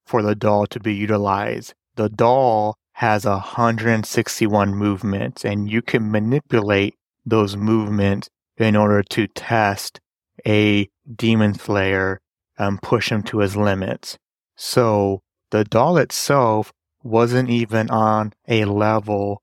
for 0.06 0.22
the 0.22 0.36
doll 0.36 0.68
to 0.68 0.80
be 0.80 0.94
utilized. 0.94 1.74
The 1.96 2.10
doll 2.10 2.76
has 2.94 3.26
161 3.26 4.76
movements, 4.76 5.44
and 5.44 5.70
you 5.70 5.82
can 5.82 6.12
manipulate 6.12 6.96
those 7.26 7.58
movements 7.58 8.30
in 8.58 8.76
order 8.76 9.02
to 9.02 9.28
test 9.28 10.00
a 10.46 10.88
demon 11.16 11.56
slayer 11.56 12.20
and 12.58 12.82
push 12.82 13.12
him 13.12 13.24
to 13.24 13.40
his 13.40 13.58
limits. 13.58 14.18
So 14.56 15.22
the 15.50 15.64
doll 15.64 15.98
itself 15.98 16.72
wasn't 17.02 17.50
even 17.50 17.90
on 17.90 18.34
a 18.48 18.66
level 18.66 19.42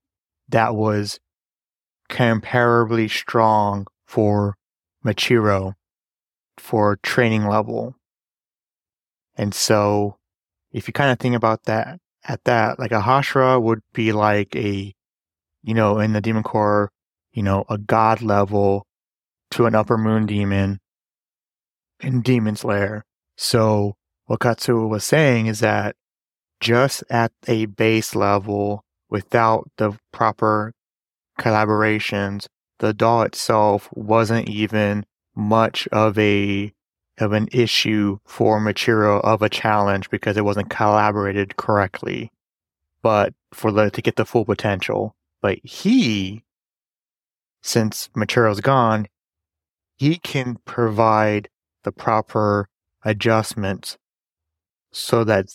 that 0.48 0.76
was 0.76 1.18
comparably 2.10 3.08
strong 3.08 3.86
for 4.06 4.56
Machiro 5.04 5.74
for 6.58 6.96
training 7.02 7.46
level. 7.46 7.94
And 9.36 9.54
so 9.54 10.16
if 10.72 10.86
you 10.86 10.92
kind 10.92 11.10
of 11.10 11.18
think 11.18 11.34
about 11.34 11.64
that 11.64 12.00
at 12.24 12.44
that, 12.44 12.78
like 12.78 12.92
a 12.92 13.00
Hashira 13.00 13.62
would 13.62 13.80
be 13.94 14.12
like 14.12 14.54
a, 14.54 14.92
you 15.62 15.74
know, 15.74 15.98
in 15.98 16.12
the 16.12 16.20
Demon 16.20 16.42
Corps, 16.42 16.90
you 17.32 17.42
know, 17.42 17.64
a 17.68 17.78
god 17.78 18.20
level 18.20 18.86
to 19.52 19.66
an 19.66 19.74
upper 19.74 19.96
moon 19.96 20.26
demon 20.26 20.80
in 22.00 22.20
Demon 22.20 22.56
Slayer. 22.56 23.04
So 23.36 23.94
what 24.26 24.40
Katsuo 24.40 24.88
was 24.88 25.04
saying 25.04 25.46
is 25.46 25.60
that 25.60 25.96
just 26.60 27.02
at 27.08 27.32
a 27.46 27.66
base 27.66 28.14
level, 28.14 28.84
without 29.08 29.70
the 29.76 29.98
proper 30.12 30.72
collaborations, 31.40 32.46
the 32.78 32.92
doll 32.92 33.22
itself 33.22 33.88
wasn't 33.92 34.48
even 34.48 35.04
much 35.34 35.88
of 35.88 36.18
a 36.18 36.72
of 37.18 37.32
an 37.32 37.48
issue 37.52 38.18
for 38.24 38.58
Michiru 38.60 39.20
of 39.22 39.42
a 39.42 39.48
challenge 39.48 40.08
because 40.08 40.36
it 40.36 40.44
wasn't 40.44 40.70
collaborated 40.70 41.56
correctly. 41.56 42.30
But 43.02 43.34
for 43.52 43.72
the 43.72 43.90
to 43.90 44.02
get 44.02 44.16
the 44.16 44.24
full 44.24 44.44
potential. 44.44 45.14
But 45.42 45.58
he, 45.64 46.44
since 47.62 48.08
Michiru's 48.16 48.60
gone, 48.60 49.06
he 49.96 50.16
can 50.16 50.58
provide 50.64 51.48
the 51.84 51.92
proper 51.92 52.68
adjustments 53.04 53.98
so 54.92 55.24
that 55.24 55.46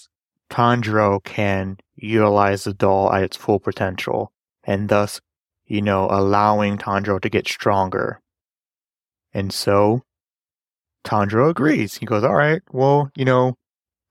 Tanjiro 0.49 1.23
can 1.23 1.77
utilize 1.95 2.63
the 2.63 2.73
doll 2.73 3.11
at 3.11 3.23
its 3.23 3.37
full 3.37 3.59
potential 3.59 4.31
and 4.65 4.89
thus, 4.89 5.21
you 5.67 5.81
know, 5.81 6.07
allowing 6.09 6.77
Tanjiro 6.77 7.19
to 7.21 7.29
get 7.29 7.47
stronger. 7.47 8.19
And 9.33 9.51
so 9.51 10.03
Tanjiro 11.03 11.49
agrees. 11.49 11.95
He 11.95 12.05
goes, 12.05 12.23
All 12.23 12.35
right, 12.35 12.61
well, 12.71 13.11
you 13.15 13.25
know, 13.25 13.55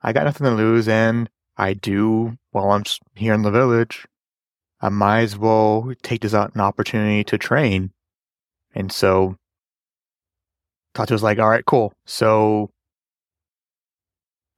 I 0.03 0.13
got 0.13 0.25
nothing 0.25 0.45
to 0.47 0.53
lose 0.53 0.89
and 0.89 1.31
I 1.57 1.75
do 1.75 2.37
while 2.51 2.71
I'm 2.73 2.85
here 3.15 3.35
in 3.35 3.43
the 3.43 3.51
village. 3.51 4.07
I 4.81 4.89
might 4.91 5.23
as 5.23 5.39
well 5.39 5.93
take 6.03 6.23
this 6.23 6.35
out 6.35 6.55
an 6.55 6.61
opportunity 6.61 7.25
to 7.25 7.39
train. 7.39 7.93
And 8.75 8.93
so 8.93 9.37
was 10.97 11.23
like, 11.23 11.39
all 11.39 11.49
right, 11.49 11.65
cool. 11.65 11.93
So 12.07 12.71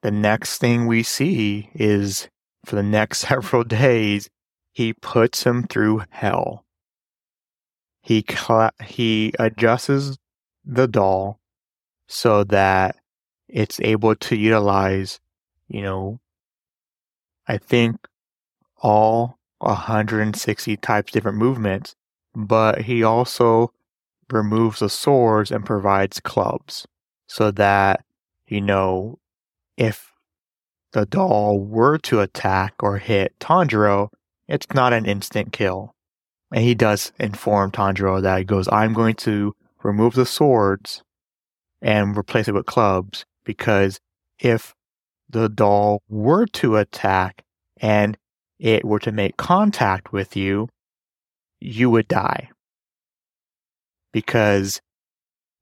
the 0.03 0.11
next 0.11 0.59
thing 0.59 0.87
we 0.87 1.03
see 1.03 1.71
is 1.75 2.29
for 2.65 2.77
the 2.77 2.83
next 2.83 3.19
several 3.29 3.65
days, 3.65 4.29
he 4.73 4.93
puts 4.93 5.45
him 5.45 5.65
through 5.65 6.03
hell. 6.11 6.66
He 8.07 8.25
he 8.85 9.33
adjusts 9.37 10.17
the 10.65 10.87
doll 10.87 11.41
so 12.07 12.45
that 12.45 12.95
it's 13.49 13.81
able 13.81 14.15
to 14.15 14.37
utilize, 14.37 15.19
you 15.67 15.83
know, 15.83 16.21
I 17.49 17.59
think 17.59 17.97
all 18.77 19.41
160 19.59 20.77
types 20.77 21.11
different 21.11 21.39
movements, 21.39 21.97
but 22.33 22.83
he 22.83 23.03
also 23.03 23.73
removes 24.31 24.79
the 24.79 24.89
swords 24.89 25.51
and 25.51 25.67
provides 25.67 26.21
clubs 26.21 26.87
so 27.27 27.51
that, 27.51 28.05
you 28.47 28.61
know, 28.61 29.19
if 29.77 30.13
the 30.93 31.07
doll 31.07 31.59
were 31.59 31.99
to 31.99 32.21
attack 32.21 32.75
or 32.85 32.99
hit 32.99 33.37
Tanjiro, 33.41 34.11
it's 34.47 34.69
not 34.73 34.93
an 34.93 35.07
instant 35.07 35.53
kill. 35.53 35.96
And 36.53 36.63
he 36.63 36.75
does 36.75 37.13
inform 37.19 37.73
Tanjiro 37.73 38.23
that 38.23 38.39
he 38.39 38.45
goes, 38.45 38.69
I'm 38.71 38.93
going 38.93 39.17
to 39.17 39.55
remove 39.83 40.15
the 40.15 40.27
swords 40.27 41.03
and 41.83 42.17
replace 42.17 42.49
it 42.49 42.55
with 42.55 42.67
clubs 42.67 43.25
because 43.45 43.99
if 44.39 44.75
the 45.29 45.49
doll 45.49 46.03
were 46.09 46.47
to 46.47 46.77
attack 46.77 47.45
and 47.79 48.17
it 48.59 48.85
were 48.85 49.01
to 49.01 49.13
make 49.13 49.37
contact 49.37 50.13
with 50.13 50.37
you, 50.37 50.69
you 51.61 51.91
would 51.91 52.09
die. 52.09 52.51
Because 54.13 54.81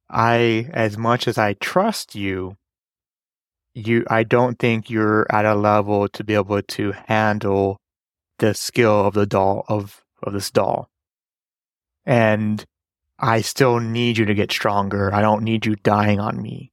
I, 0.09 0.69
as 0.73 0.97
much 0.97 1.27
as 1.27 1.39
I 1.39 1.55
trust 1.55 2.15
you, 2.15 2.57
you, 3.75 4.05
I 4.09 4.23
don't 4.23 4.59
think 4.59 4.89
you're 4.89 5.27
at 5.31 5.45
a 5.45 5.55
level 5.55 6.09
to 6.09 6.23
be 6.23 6.35
able 6.35 6.63
to 6.63 6.93
handle 7.07 7.79
the 8.39 8.55
skill 8.55 9.07
of 9.07 9.15
the 9.15 9.27
doll, 9.27 9.65
of, 9.69 10.04
of 10.25 10.33
this 10.33 10.51
doll. 10.51 10.91
And 12.05 12.65
I 13.19 13.41
still 13.41 13.79
need 13.81 14.19
you 14.19 14.25
to 14.27 14.35
get 14.35 14.53
stronger. 14.53 15.15
I 15.15 15.23
don't 15.23 15.45
need 15.45 15.65
you 15.67 15.77
dying 15.77 16.21
on 16.21 16.41
me. 16.41 16.73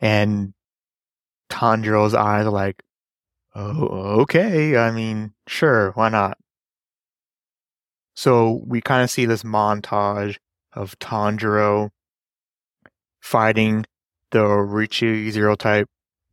And 0.00 0.54
Tanjiro's 1.50 2.14
eyes 2.14 2.46
are 2.46 2.50
like, 2.50 2.82
oh, 3.54 4.20
okay. 4.22 4.76
I 4.76 4.90
mean, 4.90 5.32
sure, 5.46 5.92
why 5.92 6.08
not? 6.08 6.38
So 8.14 8.62
we 8.66 8.80
kind 8.80 9.02
of 9.02 9.10
see 9.10 9.24
this 9.24 9.42
montage 9.42 10.36
of 10.72 10.98
Tanjiro 10.98 11.90
fighting 13.20 13.86
the 14.30 14.40
Orochi 14.40 15.30
Zero 15.30 15.56
type 15.56 15.88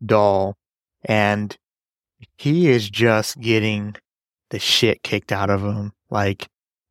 doll, 0.05 0.57
and 1.03 1.57
he 2.37 2.69
is 2.69 2.89
just 2.89 3.39
getting 3.39 3.95
the 4.49 4.59
shit 4.59 5.03
kicked 5.03 5.31
out 5.31 5.49
of 5.49 5.61
him. 5.61 5.93
Like, 6.09 6.47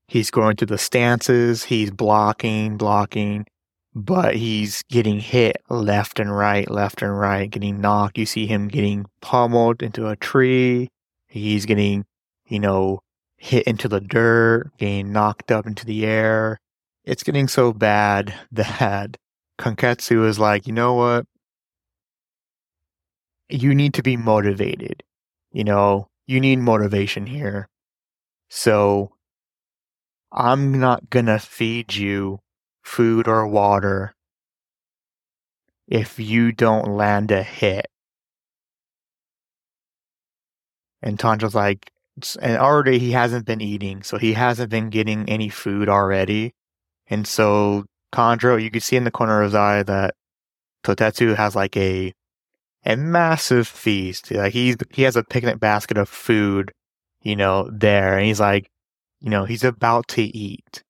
he's 0.08 0.30
going 0.30 0.56
through 0.56 0.66
the 0.66 0.78
stances, 0.78 1.64
he's 1.64 1.90
blocking, 1.90 2.76
blocking, 2.76 3.46
but 3.94 4.36
he's 4.36 4.82
getting 4.90 5.20
hit 5.20 5.56
left 5.70 6.20
and 6.20 6.36
right, 6.36 6.70
left 6.70 7.00
and 7.00 7.18
right, 7.18 7.50
getting 7.50 7.80
knocked. 7.80 8.18
You 8.18 8.26
see 8.26 8.46
him 8.46 8.68
getting 8.68 9.06
pummeled 9.22 9.82
into 9.82 10.06
a 10.06 10.16
tree. 10.16 10.88
He's 11.28 11.64
getting, 11.64 12.04
you 12.46 12.60
know, 12.60 13.00
hit 13.38 13.66
into 13.66 13.88
the 13.88 14.00
dirt, 14.00 14.70
getting 14.76 15.12
knocked 15.12 15.50
up 15.50 15.66
into 15.66 15.86
the 15.86 16.04
air. 16.04 16.58
It's 17.04 17.22
getting 17.22 17.48
so 17.48 17.72
bad 17.72 18.34
that 18.52 19.16
Konketsu 19.58 20.26
is 20.26 20.38
like, 20.38 20.66
you 20.66 20.74
know 20.74 20.92
what? 20.92 21.24
You 23.48 23.74
need 23.74 23.94
to 23.94 24.02
be 24.02 24.16
motivated. 24.18 25.02
You 25.52 25.64
know, 25.64 26.08
you 26.26 26.40
need 26.40 26.58
motivation 26.58 27.26
here. 27.26 27.68
So 28.48 29.12
I'm 30.32 30.78
not 30.78 31.10
gonna 31.10 31.38
feed 31.38 31.94
you 31.94 32.40
food 32.82 33.26
or 33.28 33.46
water 33.46 34.14
if 35.88 36.18
you 36.18 36.52
don't 36.52 36.96
land 36.96 37.30
a 37.30 37.42
hit. 37.42 37.86
And 41.02 41.18
Tanjiro's 41.18 41.54
like, 41.54 41.92
and 42.40 42.56
already 42.56 42.98
he 42.98 43.12
hasn't 43.12 43.46
been 43.46 43.60
eating, 43.60 44.02
so 44.02 44.18
he 44.18 44.32
hasn't 44.32 44.70
been 44.70 44.90
getting 44.90 45.28
any 45.28 45.48
food 45.48 45.88
already. 45.88 46.54
And 47.08 47.26
so 47.26 47.84
Tanjiro, 48.12 48.60
you 48.60 48.70
can 48.70 48.80
see 48.80 48.96
in 48.96 49.04
the 49.04 49.10
corner 49.10 49.42
of 49.42 49.46
his 49.46 49.54
eye 49.54 49.82
that 49.84 50.14
Kotetsu 50.84 51.36
has 51.36 51.54
like 51.54 51.76
a 51.76 52.12
a 52.86 52.96
massive 52.96 53.68
feast. 53.68 54.30
Like 54.30 54.52
he's 54.52 54.76
he 54.90 55.02
has 55.02 55.16
a 55.16 55.24
picnic 55.24 55.58
basket 55.60 55.98
of 55.98 56.08
food, 56.08 56.72
you 57.22 57.36
know, 57.36 57.68
there, 57.70 58.16
and 58.16 58.26
he's 58.26 58.40
like, 58.40 58.70
you 59.20 59.28
know, 59.28 59.44
he's 59.44 59.64
about 59.64 60.08
to 60.08 60.22
eat. 60.22 60.82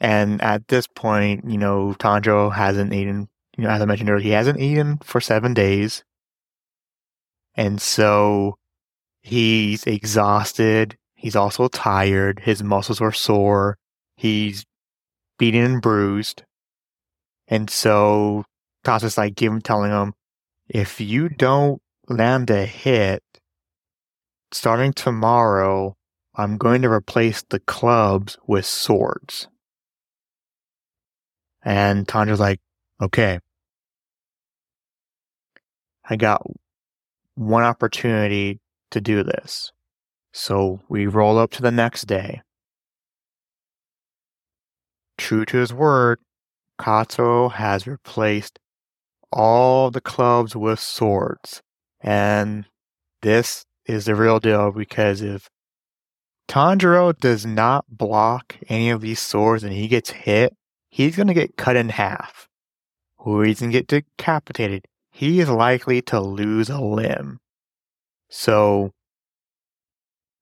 And 0.00 0.42
at 0.42 0.66
this 0.68 0.86
point, 0.86 1.48
you 1.48 1.58
know, 1.58 1.94
Tanjiro 1.98 2.52
hasn't 2.52 2.92
eaten, 2.92 3.28
you 3.56 3.64
know, 3.64 3.70
as 3.70 3.80
I 3.80 3.84
mentioned 3.84 4.10
earlier, 4.10 4.24
he 4.24 4.30
hasn't 4.30 4.58
eaten 4.58 4.98
for 5.04 5.20
seven 5.20 5.54
days. 5.54 6.02
And 7.54 7.80
so 7.80 8.56
he's 9.20 9.84
exhausted. 9.84 10.96
He's 11.14 11.36
also 11.36 11.68
tired. 11.68 12.40
His 12.40 12.62
muscles 12.62 13.00
are 13.00 13.12
sore. 13.12 13.76
He's 14.16 14.64
beaten 15.38 15.64
and 15.64 15.82
bruised. 15.82 16.44
And 17.46 17.68
so 17.68 18.44
Tasa's 18.84 19.18
like 19.18 19.34
giving, 19.34 19.60
telling 19.60 19.90
him, 19.90 20.14
if 20.70 21.00
you 21.00 21.28
don't 21.28 21.82
land 22.08 22.48
a 22.48 22.64
hit, 22.64 23.24
starting 24.52 24.92
tomorrow, 24.92 25.96
I'm 26.36 26.58
going 26.58 26.82
to 26.82 26.88
replace 26.88 27.42
the 27.42 27.58
clubs 27.58 28.38
with 28.46 28.64
swords. 28.64 29.48
And 31.62 32.06
Tanjiro's 32.06 32.38
like, 32.38 32.60
okay. 33.02 33.40
I 36.08 36.14
got 36.14 36.42
one 37.34 37.64
opportunity 37.64 38.60
to 38.92 39.00
do 39.00 39.24
this. 39.24 39.72
So 40.32 40.80
we 40.88 41.06
roll 41.06 41.36
up 41.36 41.50
to 41.52 41.62
the 41.62 41.72
next 41.72 42.02
day. 42.02 42.42
True 45.18 45.44
to 45.46 45.56
his 45.56 45.74
word, 45.74 46.20
Kato 46.80 47.48
has 47.48 47.88
replaced 47.88 48.60
all 49.32 49.90
the 49.90 50.00
clubs 50.00 50.56
with 50.56 50.80
swords. 50.80 51.62
And 52.00 52.66
this 53.22 53.64
is 53.86 54.06
the 54.06 54.14
real 54.14 54.40
deal 54.40 54.72
because 54.72 55.20
if 55.22 55.48
Tanjiro 56.48 57.16
does 57.16 57.46
not 57.46 57.84
block 57.88 58.56
any 58.68 58.90
of 58.90 59.00
these 59.00 59.20
swords 59.20 59.62
and 59.62 59.72
he 59.72 59.86
gets 59.88 60.10
hit, 60.10 60.54
he's 60.88 61.16
going 61.16 61.28
to 61.28 61.34
get 61.34 61.56
cut 61.56 61.76
in 61.76 61.90
half, 61.90 62.48
or 63.18 63.44
he's 63.44 63.60
going 63.60 63.72
to 63.72 63.78
get 63.78 63.86
decapitated. 63.86 64.86
He 65.12 65.40
is 65.40 65.48
likely 65.48 66.02
to 66.02 66.20
lose 66.20 66.68
a 66.68 66.80
limb. 66.80 67.38
So 68.28 68.92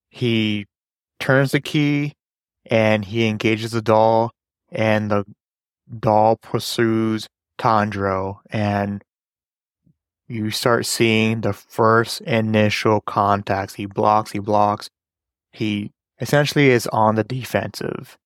he 0.09 0.67
turns 1.21 1.53
the 1.53 1.61
key 1.61 2.15
and 2.71 3.05
he 3.05 3.27
engages 3.27 3.73
the 3.73 3.83
doll, 3.83 4.31
and 4.71 5.11
the 5.11 5.25
doll 5.99 6.37
pursues 6.37 7.27
Tanjiro, 7.59 8.39
and 8.51 9.03
you 10.27 10.51
start 10.51 10.87
seeing 10.87 11.41
the 11.41 11.53
first 11.53 12.21
initial 12.23 13.01
contacts. 13.01 13.75
He 13.75 13.87
blocks, 13.87 14.33
he 14.33 14.39
blocks. 14.39 14.91
He 15.53 15.93
essentially 16.21 16.71
is 16.71 16.87
on 16.89 17.15
the 17.15 17.25
defensive 17.25 18.19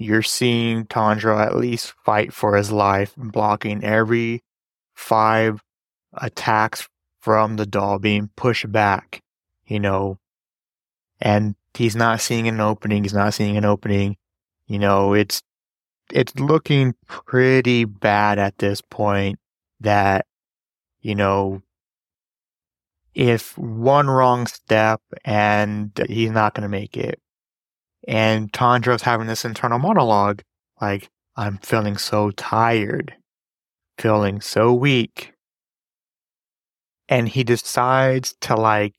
you're 0.00 0.22
seeing 0.22 0.86
Tanjiro 0.86 1.38
at 1.38 1.56
least 1.56 1.92
fight 2.04 2.32
for 2.32 2.56
his 2.56 2.72
life, 2.72 3.12
blocking 3.16 3.84
every 3.84 4.42
five 4.94 5.62
attacks 6.14 6.88
from 7.20 7.56
the 7.56 7.66
doll 7.66 7.98
being 7.98 8.30
pushed 8.34 8.72
back, 8.72 9.20
you 9.66 9.78
know, 9.78 10.18
and 11.20 11.54
he's 11.74 11.94
not 11.94 12.22
seeing 12.22 12.48
an 12.48 12.60
opening. 12.60 13.02
He's 13.02 13.12
not 13.12 13.34
seeing 13.34 13.58
an 13.58 13.66
opening. 13.66 14.16
You 14.66 14.78
know, 14.78 15.12
it's, 15.12 15.42
it's 16.12 16.34
looking 16.38 16.94
pretty 17.06 17.84
bad 17.84 18.38
at 18.38 18.58
this 18.58 18.80
point 18.80 19.38
that, 19.80 20.26
you 21.00 21.14
know, 21.14 21.62
if 23.14 23.56
one 23.58 24.08
wrong 24.08 24.46
step 24.46 25.00
and 25.24 25.92
he's 26.08 26.30
not 26.30 26.54
going 26.54 26.62
to 26.62 26.68
make 26.68 26.96
it. 26.96 27.20
And 28.08 28.52
Tanjiro's 28.52 29.02
having 29.02 29.26
this 29.26 29.44
internal 29.44 29.78
monologue 29.78 30.42
like, 30.80 31.10
I'm 31.36 31.58
feeling 31.58 31.96
so 31.96 32.30
tired, 32.32 33.14
feeling 33.98 34.40
so 34.40 34.72
weak. 34.74 35.32
and 37.10 37.28
he 37.28 37.44
decides 37.44 38.34
to 38.40 38.54
like, 38.54 38.94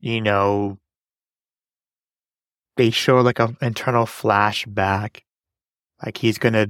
you 0.00 0.20
know, 0.20 0.78
they 2.76 2.90
show 2.90 3.20
like 3.20 3.40
an 3.40 3.56
internal 3.60 4.06
flashback, 4.06 5.22
like 6.04 6.18
he's 6.18 6.38
gonna 6.38 6.68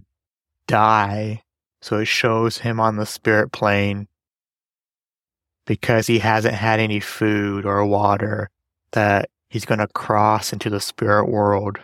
die. 0.67 1.43
So 1.83 1.99
it 1.99 2.07
shows 2.07 2.59
him 2.59 2.81
on 2.81 2.97
the 2.97 3.07
spirit 3.07 3.53
plane 3.53 4.09
because 5.67 6.07
he 6.07 6.21
hasn't 6.21 6.55
had 6.55 6.81
any 6.81 7.01
food 7.01 7.67
or 7.67 7.85
water 7.85 8.51
that 8.93 9.31
he's 9.49 9.65
gonna 9.65 9.89
cross 9.89 10.53
into 10.53 10.71
the 10.71 10.81
spirit 10.81 11.29
world. 11.29 11.81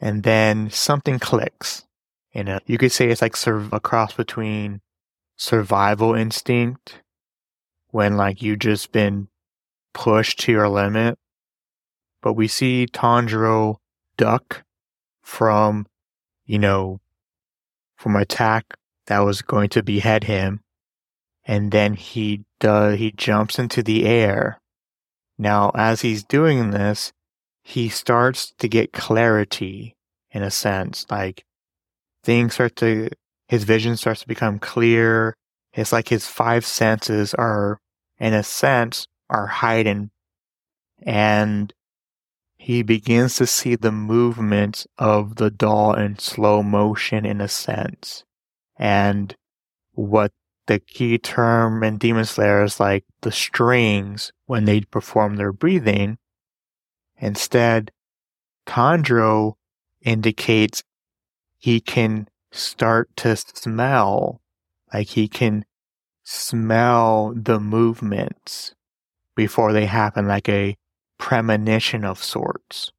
And 0.00 0.22
then 0.22 0.70
something 0.70 1.18
clicks. 1.18 1.84
You 2.34 2.58
you 2.66 2.76
could 2.76 2.92
say 2.92 3.08
it's 3.08 3.22
like 3.22 3.36
a 3.46 3.80
cross 3.80 4.12
between 4.12 4.80
survival 5.36 6.14
instinct 6.14 7.00
when 7.90 8.16
like 8.16 8.42
you've 8.42 8.58
just 8.58 8.92
been 8.92 9.28
pushed 9.94 10.40
to 10.40 10.52
your 10.52 10.68
limit. 10.68 11.18
But 12.20 12.34
we 12.34 12.48
see 12.48 12.86
Tanjiro 12.86 13.76
duck 14.18 14.64
from, 15.22 15.86
you 16.46 16.58
know, 16.58 17.00
from 17.96 18.16
attack 18.16 18.74
that 19.06 19.20
was 19.20 19.42
going 19.42 19.68
to 19.70 19.82
behead 19.82 20.24
him. 20.24 20.60
And 21.44 21.70
then 21.70 21.94
he 21.94 22.44
does, 22.58 22.98
he 22.98 23.12
jumps 23.12 23.58
into 23.58 23.82
the 23.82 24.06
air. 24.06 24.58
Now, 25.38 25.70
as 25.74 26.00
he's 26.00 26.24
doing 26.24 26.70
this, 26.70 27.12
he 27.62 27.88
starts 27.88 28.52
to 28.58 28.68
get 28.68 28.92
clarity 28.92 29.96
in 30.30 30.42
a 30.42 30.50
sense. 30.50 31.06
Like 31.10 31.44
things 32.22 32.54
start 32.54 32.76
to 32.76 33.10
his 33.48 33.64
vision 33.64 33.96
starts 33.96 34.20
to 34.22 34.28
become 34.28 34.58
clear. 34.58 35.36
It's 35.72 35.92
like 35.92 36.08
his 36.08 36.26
five 36.26 36.64
senses 36.66 37.34
are, 37.34 37.78
in 38.18 38.34
a 38.34 38.42
sense, 38.42 39.06
are 39.30 39.46
heightened. 39.46 40.10
And 41.02 41.72
he 42.66 42.82
begins 42.82 43.36
to 43.36 43.46
see 43.46 43.76
the 43.76 43.92
movements 43.92 44.88
of 44.98 45.36
the 45.36 45.52
doll 45.52 45.94
in 45.94 46.18
slow 46.18 46.64
motion, 46.64 47.24
in 47.24 47.40
a 47.40 47.46
sense. 47.46 48.24
And 48.76 49.36
what 49.92 50.32
the 50.66 50.80
key 50.80 51.16
term 51.16 51.84
in 51.84 51.96
Demon 51.96 52.24
Slayer 52.24 52.64
is 52.64 52.80
like 52.80 53.04
the 53.20 53.30
strings 53.30 54.32
when 54.46 54.64
they 54.64 54.80
perform 54.80 55.36
their 55.36 55.52
breathing. 55.52 56.18
Instead, 57.18 57.92
Tanjiro 58.66 59.54
indicates 60.02 60.82
he 61.58 61.78
can 61.80 62.26
start 62.50 63.10
to 63.18 63.36
smell, 63.36 64.40
like 64.92 65.10
he 65.10 65.28
can 65.28 65.66
smell 66.24 67.32
the 67.32 67.60
movements 67.60 68.74
before 69.36 69.72
they 69.72 69.86
happen, 69.86 70.26
like 70.26 70.48
a 70.48 70.76
premonition 71.18 72.04
of 72.04 72.22
sorts. 72.22 72.92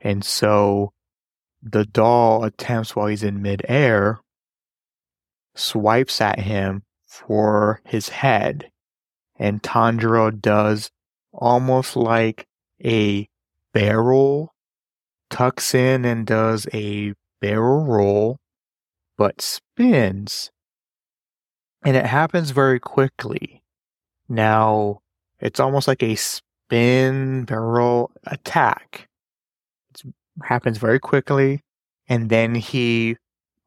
And 0.00 0.24
so 0.24 0.92
the 1.62 1.84
doll 1.84 2.44
attempts 2.44 2.94
while 2.94 3.06
he's 3.06 3.22
in 3.22 3.42
midair, 3.42 4.20
swipes 5.54 6.20
at 6.20 6.40
him 6.40 6.82
for 7.06 7.80
his 7.84 8.08
head. 8.10 8.70
And 9.36 9.62
Tanjiro 9.62 10.40
does 10.40 10.90
almost 11.32 11.96
like 11.96 12.46
a 12.84 13.28
barrel, 13.72 14.54
tucks 15.30 15.74
in 15.74 16.04
and 16.04 16.26
does 16.26 16.66
a 16.72 17.14
barrel 17.40 17.84
roll 17.84 18.38
but 19.18 19.42
spins. 19.42 20.50
And 21.84 21.96
it 21.96 22.06
happens 22.06 22.52
very 22.52 22.80
quickly. 22.80 23.62
Now, 24.28 25.00
it's 25.40 25.60
almost 25.60 25.88
like 25.88 26.02
a 26.02 26.16
spin 26.68 27.44
barrel 27.44 28.10
attack. 28.26 29.08
It 29.94 30.12
happens 30.42 30.78
very 30.78 30.98
quickly, 30.98 31.62
and 32.08 32.28
then 32.30 32.54
he 32.54 33.16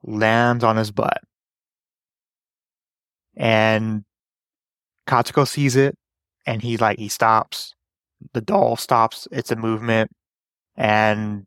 lands 0.03 0.63
on 0.63 0.77
his 0.77 0.91
butt. 0.91 1.21
And 3.35 4.03
Katsuko 5.07 5.47
sees 5.47 5.75
it, 5.75 5.97
and 6.45 6.61
he 6.61 6.77
like 6.77 6.99
he 6.99 7.09
stops. 7.09 7.73
The 8.33 8.41
doll 8.41 8.75
stops 8.75 9.27
its 9.31 9.51
a 9.51 9.55
movement, 9.55 10.11
and 10.75 11.45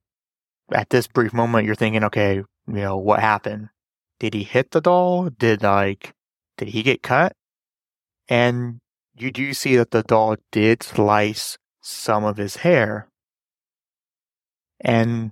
at 0.73 0.91
this 0.91 1.07
brief 1.07 1.33
moment, 1.33 1.67
you're 1.67 1.75
thinking, 1.75 2.05
okay, 2.05 2.37
you 2.37 2.47
know 2.67 2.97
what 2.97 3.21
happened? 3.21 3.69
did 4.19 4.35
he 4.35 4.43
hit 4.43 4.71
the 4.71 4.81
doll? 4.81 5.29
Did 5.31 5.63
like 5.63 6.15
did 6.57 6.69
he 6.69 6.83
get 6.83 7.03
cut? 7.03 7.35
And 8.29 8.81
you 9.17 9.31
do 9.31 9.55
see 9.55 9.77
that 9.77 9.91
the 9.91 10.03
doll 10.03 10.37
did 10.51 10.83
slice 10.83 11.57
some 11.81 12.25
of 12.25 12.37
his 12.37 12.57
hair. 12.57 13.09
And 14.81 15.31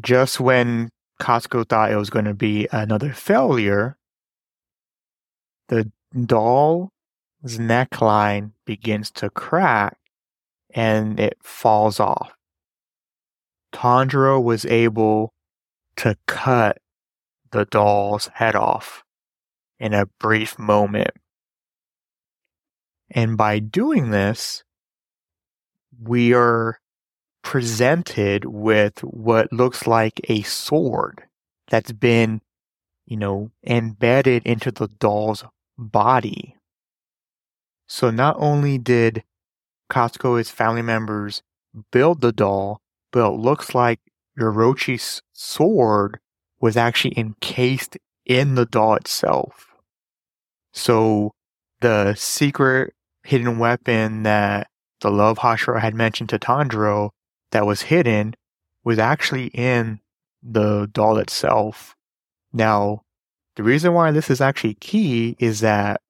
just 0.00 0.40
when 0.40 0.90
Katsuko 1.20 1.68
thought 1.68 1.92
it 1.92 1.96
was 1.96 2.10
going 2.10 2.24
to 2.24 2.34
be 2.34 2.68
another 2.72 3.12
failure, 3.12 3.96
the 5.68 5.90
doll's 6.26 6.90
neckline 7.44 8.52
begins 8.66 9.10
to 9.12 9.30
crack 9.30 9.98
and 10.74 11.20
it 11.20 11.36
falls 11.42 12.00
off. 12.00 12.34
Tanjiro 13.72 14.42
was 14.42 14.66
able 14.66 15.32
to 15.96 16.16
cut 16.26 16.78
the 17.52 17.64
doll's 17.66 18.28
head 18.34 18.56
off 18.56 19.02
in 19.78 19.94
a 19.94 20.06
brief 20.18 20.58
moment. 20.58 21.10
And 23.14 23.36
by 23.36 23.58
doing 23.58 24.10
this, 24.10 24.64
we 26.02 26.32
are 26.32 26.80
presented 27.42 28.46
with 28.46 29.00
what 29.00 29.52
looks 29.52 29.86
like 29.86 30.20
a 30.30 30.42
sword 30.42 31.22
that's 31.68 31.92
been, 31.92 32.40
you 33.04 33.18
know, 33.18 33.50
embedded 33.66 34.44
into 34.46 34.70
the 34.70 34.88
doll's 34.88 35.44
body. 35.76 36.56
So 37.86 38.10
not 38.10 38.36
only 38.38 38.78
did 38.78 39.24
Katsuko's 39.90 40.50
family 40.50 40.82
members 40.82 41.42
build 41.90 42.22
the 42.22 42.32
doll, 42.32 42.80
but 43.10 43.28
it 43.28 43.36
looks 43.36 43.74
like 43.74 44.00
Yoroshi's 44.38 45.20
sword 45.32 46.18
was 46.60 46.78
actually 46.78 47.18
encased 47.18 47.98
in 48.24 48.54
the 48.54 48.64
doll 48.64 48.94
itself. 48.94 49.66
So 50.72 51.32
the 51.82 52.14
secret 52.14 52.94
hidden 53.24 53.58
weapon 53.58 54.22
that 54.24 54.68
the 55.00 55.10
love 55.10 55.38
Hashira 55.38 55.80
had 55.80 55.94
mentioned 55.94 56.28
to 56.30 56.38
Tanjiro 56.38 57.10
that 57.50 57.66
was 57.66 57.82
hidden 57.82 58.34
was 58.84 58.98
actually 58.98 59.46
in 59.48 60.00
the 60.42 60.88
doll 60.92 61.18
itself. 61.18 61.94
Now, 62.52 63.02
the 63.56 63.62
reason 63.62 63.92
why 63.92 64.10
this 64.10 64.30
is 64.30 64.40
actually 64.40 64.74
key 64.74 65.36
is 65.38 65.60
that, 65.60 66.00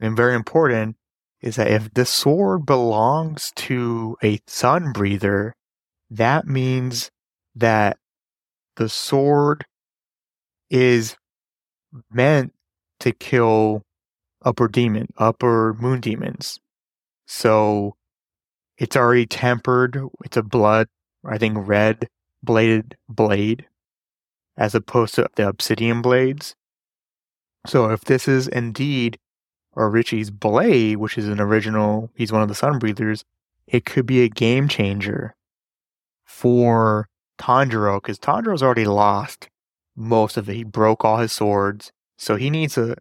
and 0.00 0.16
very 0.16 0.34
important, 0.34 0.96
is 1.40 1.56
that 1.56 1.68
if 1.68 1.94
the 1.94 2.04
sword 2.04 2.66
belongs 2.66 3.52
to 3.56 4.16
a 4.22 4.40
sun 4.46 4.92
breather, 4.92 5.54
that 6.10 6.46
means 6.46 7.10
that 7.54 7.96
the 8.76 8.88
sword 8.88 9.64
is 10.68 11.16
meant 12.12 12.52
to 13.00 13.12
kill 13.12 13.82
upper 14.42 14.68
demon, 14.68 15.08
upper 15.18 15.74
moon 15.74 16.00
demons. 16.00 16.58
So 17.26 17.96
it's 18.78 18.96
already 18.96 19.26
tempered. 19.26 20.00
It's 20.24 20.36
a 20.36 20.42
blood, 20.42 20.88
I 21.24 21.38
think, 21.38 21.56
red 21.60 22.08
bladed 22.42 22.96
blade 23.08 23.66
as 24.56 24.74
opposed 24.74 25.14
to 25.14 25.28
the 25.36 25.48
obsidian 25.48 26.02
blades. 26.02 26.54
So 27.66 27.90
if 27.90 28.04
this 28.04 28.26
is 28.26 28.48
indeed 28.48 29.18
Orochi's 29.76 30.30
blade, 30.30 30.96
which 30.96 31.16
is 31.18 31.28
an 31.28 31.40
original, 31.40 32.10
he's 32.14 32.32
one 32.32 32.42
of 32.42 32.48
the 32.48 32.54
sun 32.54 32.78
breathers, 32.78 33.24
it 33.66 33.84
could 33.84 34.06
be 34.06 34.22
a 34.22 34.28
game 34.28 34.68
changer 34.68 35.34
for 36.24 37.08
Tanjiro 37.38 38.02
because 38.02 38.18
Tanjiro's 38.18 38.62
already 38.62 38.86
lost 38.86 39.48
most 39.96 40.36
of 40.36 40.48
it. 40.48 40.54
He 40.54 40.64
broke 40.64 41.04
all 41.04 41.18
his 41.18 41.32
swords, 41.32 41.92
so 42.18 42.36
he 42.36 42.50
needs 42.50 42.76
a 42.76 42.96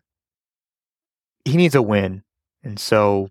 he 1.46 1.58
needs 1.58 1.76
a 1.76 1.82
win, 1.82 2.24
and 2.64 2.80
so 2.80 3.30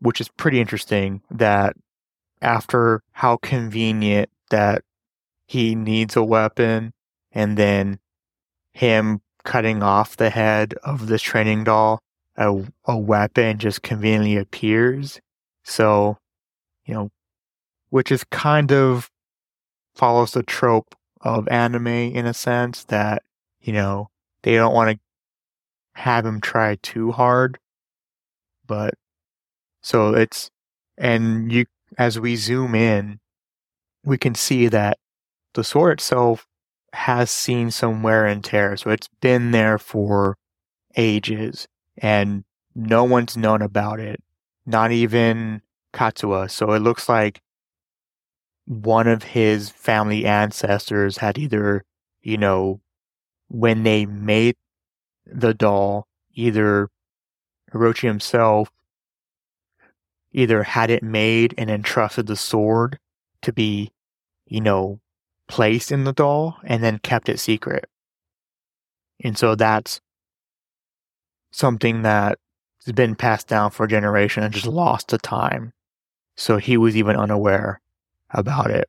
which 0.00 0.20
is 0.20 0.28
pretty 0.28 0.60
interesting 0.60 1.22
that 1.30 1.74
after 2.40 3.02
how 3.12 3.36
convenient 3.38 4.30
that 4.50 4.82
he 5.46 5.74
needs 5.74 6.14
a 6.14 6.22
weapon 6.22 6.92
and 7.32 7.56
then 7.56 7.98
him 8.72 9.20
cutting 9.44 9.82
off 9.82 10.16
the 10.16 10.30
head 10.30 10.74
of 10.84 11.08
this 11.08 11.22
training 11.22 11.64
doll 11.64 11.98
a, 12.36 12.64
a 12.84 12.96
weapon 12.96 13.58
just 13.58 13.82
conveniently 13.82 14.36
appears. 14.36 15.20
So 15.64 16.18
you 16.84 16.94
know 16.94 17.10
which 17.90 18.12
is 18.12 18.24
kind 18.24 18.72
of 18.72 19.10
follows 19.94 20.32
the 20.32 20.42
trope 20.42 20.94
of 21.20 21.48
anime 21.48 21.86
in 21.86 22.26
a 22.26 22.34
sense 22.34 22.84
that, 22.84 23.22
you 23.60 23.72
know, 23.72 24.08
they 24.42 24.54
don't 24.54 24.74
want 24.74 24.90
to 24.90 24.98
have 25.98 26.24
him 26.24 26.40
try 26.40 26.76
too 26.76 27.10
hard. 27.12 27.58
But 28.66 28.94
so 29.82 30.14
it's 30.14 30.50
and 30.96 31.50
you 31.52 31.66
as 31.96 32.18
we 32.20 32.36
zoom 32.36 32.74
in, 32.74 33.18
we 34.04 34.16
can 34.16 34.34
see 34.34 34.68
that 34.68 34.98
the 35.54 35.64
sword 35.64 35.98
itself 35.98 36.46
has 36.92 37.30
seen 37.30 37.70
some 37.70 38.02
wear 38.02 38.26
and 38.26 38.44
tear. 38.44 38.76
So 38.76 38.90
it's 38.90 39.08
been 39.20 39.50
there 39.50 39.78
for 39.78 40.36
ages 40.96 41.66
and 41.96 42.44
no 42.74 43.04
one's 43.04 43.36
known 43.36 43.60
about 43.60 43.98
it. 43.98 44.22
Not 44.66 44.92
even 44.92 45.62
Katsuya. 45.92 46.50
So 46.50 46.72
it 46.72 46.80
looks 46.80 47.08
like 47.08 47.40
one 48.66 49.08
of 49.08 49.22
his 49.22 49.70
family 49.70 50.26
ancestors 50.26 51.18
had 51.18 51.38
either, 51.38 51.84
you 52.22 52.36
know, 52.36 52.80
when 53.48 53.82
they 53.82 54.06
made 54.06 54.56
the 55.30 55.54
doll, 55.54 56.06
either 56.34 56.88
Orochi 57.72 58.02
himself 58.02 58.70
either 60.32 60.62
had 60.62 60.90
it 60.90 61.02
made 61.02 61.54
and 61.56 61.70
entrusted 61.70 62.26
the 62.26 62.36
sword 62.36 62.98
to 63.42 63.52
be, 63.52 63.92
you 64.46 64.60
know, 64.60 65.00
placed 65.46 65.90
in 65.90 66.04
the 66.04 66.12
doll 66.12 66.58
and 66.64 66.82
then 66.82 66.98
kept 66.98 67.28
it 67.28 67.40
secret. 67.40 67.88
And 69.24 69.36
so 69.36 69.54
that's 69.54 70.00
something 71.50 72.02
that 72.02 72.38
has 72.84 72.92
been 72.92 73.16
passed 73.16 73.48
down 73.48 73.70
for 73.70 73.84
a 73.84 73.88
generation 73.88 74.42
and 74.42 74.52
just 74.52 74.66
lost 74.66 75.08
to 75.08 75.18
time. 75.18 75.72
So 76.36 76.58
he 76.58 76.76
was 76.76 76.96
even 76.96 77.16
unaware 77.16 77.80
about 78.30 78.70
it. 78.70 78.88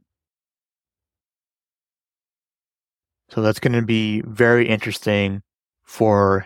So 3.29 3.41
that's 3.41 3.59
going 3.59 3.73
to 3.73 3.81
be 3.81 4.21
very 4.21 4.67
interesting 4.67 5.41
for 5.89 6.45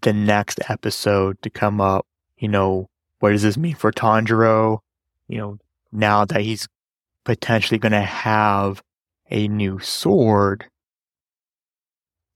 the 0.00 0.12
next 0.12 0.58
episode 0.70 1.36
to 1.42 1.50
come 1.50 1.82
up. 1.82 2.06
You 2.38 2.48
know, 2.48 2.88
what 3.18 3.32
does 3.32 3.42
this 3.42 3.58
mean 3.58 3.74
for 3.74 3.92
Tanjiro? 3.92 4.78
You 5.28 5.38
know, 5.38 5.58
now 5.92 6.24
that 6.24 6.40
he's 6.40 6.66
potentially 7.26 7.76
going 7.78 7.92
to 7.92 8.00
have 8.00 8.82
a 9.30 9.48
new 9.48 9.80
sword. 9.80 10.64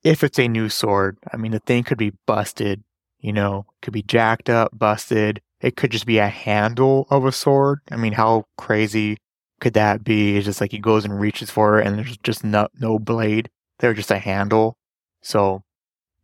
If 0.04 0.22
it's 0.22 0.38
a 0.38 0.48
new 0.48 0.68
sword, 0.68 1.16
I 1.32 1.38
mean, 1.38 1.52
the 1.52 1.60
thing 1.60 1.82
could 1.82 1.98
be 1.98 2.12
busted, 2.26 2.84
you 3.18 3.32
know, 3.32 3.64
could 3.80 3.94
be 3.94 4.02
jacked 4.02 4.50
up, 4.50 4.78
busted. 4.78 5.40
It 5.62 5.76
could 5.76 5.92
just 5.92 6.06
be 6.06 6.18
a 6.18 6.28
handle 6.28 7.06
of 7.08 7.24
a 7.24 7.32
sword. 7.32 7.80
I 7.90 7.96
mean, 7.96 8.12
how 8.12 8.44
crazy 8.58 9.16
could 9.60 9.72
that 9.72 10.04
be? 10.04 10.36
It's 10.36 10.44
just 10.44 10.60
like 10.60 10.72
he 10.72 10.78
goes 10.78 11.06
and 11.06 11.18
reaches 11.18 11.50
for 11.50 11.80
it 11.80 11.86
and 11.86 11.98
there's 11.98 12.18
just 12.18 12.44
no, 12.44 12.68
no 12.78 12.98
blade. 12.98 13.48
There's 13.78 13.96
just 13.96 14.10
a 14.10 14.18
handle. 14.18 14.76
So 15.22 15.62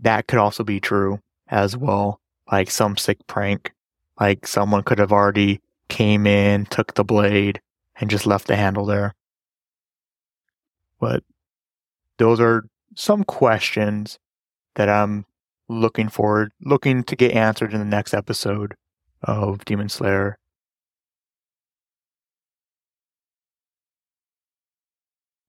that 0.03 0.27
could 0.27 0.39
also 0.39 0.63
be 0.63 0.81
true 0.81 1.21
as 1.49 1.77
well. 1.77 2.21
Like 2.51 2.71
some 2.71 2.97
sick 2.97 3.27
prank. 3.27 3.73
Like 4.21 4.47
someone 4.47 4.83
could 4.83 4.99
have 4.99 5.13
already 5.13 5.61
came 5.89 6.27
in, 6.27 6.67
took 6.67 6.95
the 6.95 7.05
blade, 7.05 7.61
and 7.97 8.11
just 8.11 8.27
left 8.27 8.47
the 8.47 8.57
handle 8.57 8.85
there. 8.85 9.15
But 11.01 11.25
those 12.19 12.41
are 12.41 12.65
some 12.95 13.25
questions 13.25 14.19
that 14.75 14.89
I'm 14.89 15.25
looking 15.69 16.09
forward, 16.09 16.53
looking 16.61 17.03
to 17.05 17.17
get 17.17 17.33
answered 17.33 17.73
in 17.73 17.79
the 17.79 17.85
next 17.85 18.15
episode 18.15 18.75
of 19.23 19.65
Demon 19.65 19.89
Slayer. 19.89 20.39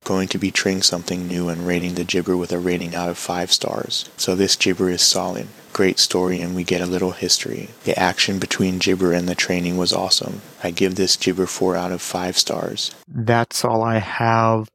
Going 0.04 0.28
to 0.30 0.38
be 0.38 0.52
trying 0.52 0.82
something 0.82 1.28
new 1.28 1.50
and 1.50 1.68
rating 1.68 1.96
the 1.96 2.04
Jibber 2.04 2.36
with 2.38 2.52
a 2.52 2.60
rating 2.60 2.96
out 2.96 3.10
of 3.10 3.18
5 3.18 3.52
stars. 3.52 4.10
So 4.18 4.36
this 4.36 4.56
Jibber 4.56 4.90
is 4.90 5.02
solid. 5.02 5.48
Great 5.72 6.00
story 6.00 6.40
and 6.42 6.56
we 6.56 6.64
get 6.64 6.82
a 6.82 6.86
little 6.86 7.12
history. 7.12 7.70
The 7.84 7.98
action 7.98 8.40
between 8.40 8.80
Jibber 8.80 9.12
and 9.14 9.28
the 9.28 9.36
training 9.36 9.78
was 9.78 9.94
awesome. 9.94 10.42
I 10.64 10.72
give 10.72 10.96
this 10.96 11.18
Jibber 11.18 11.46
4 11.46 11.76
out 11.76 11.92
of 11.92 12.02
5 12.02 12.38
stars. 12.38 12.94
That's 13.08 13.66
all 13.66 13.82
I 13.84 13.98
have 13.98 14.70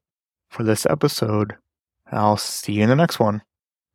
for 0.51 0.63
this 0.65 0.87
episode. 0.87 1.57
I'll 2.11 2.37
see 2.37 2.73
you 2.73 2.83
in 2.83 2.89
the 2.89 2.97
next 2.97 3.21
one. 3.21 3.43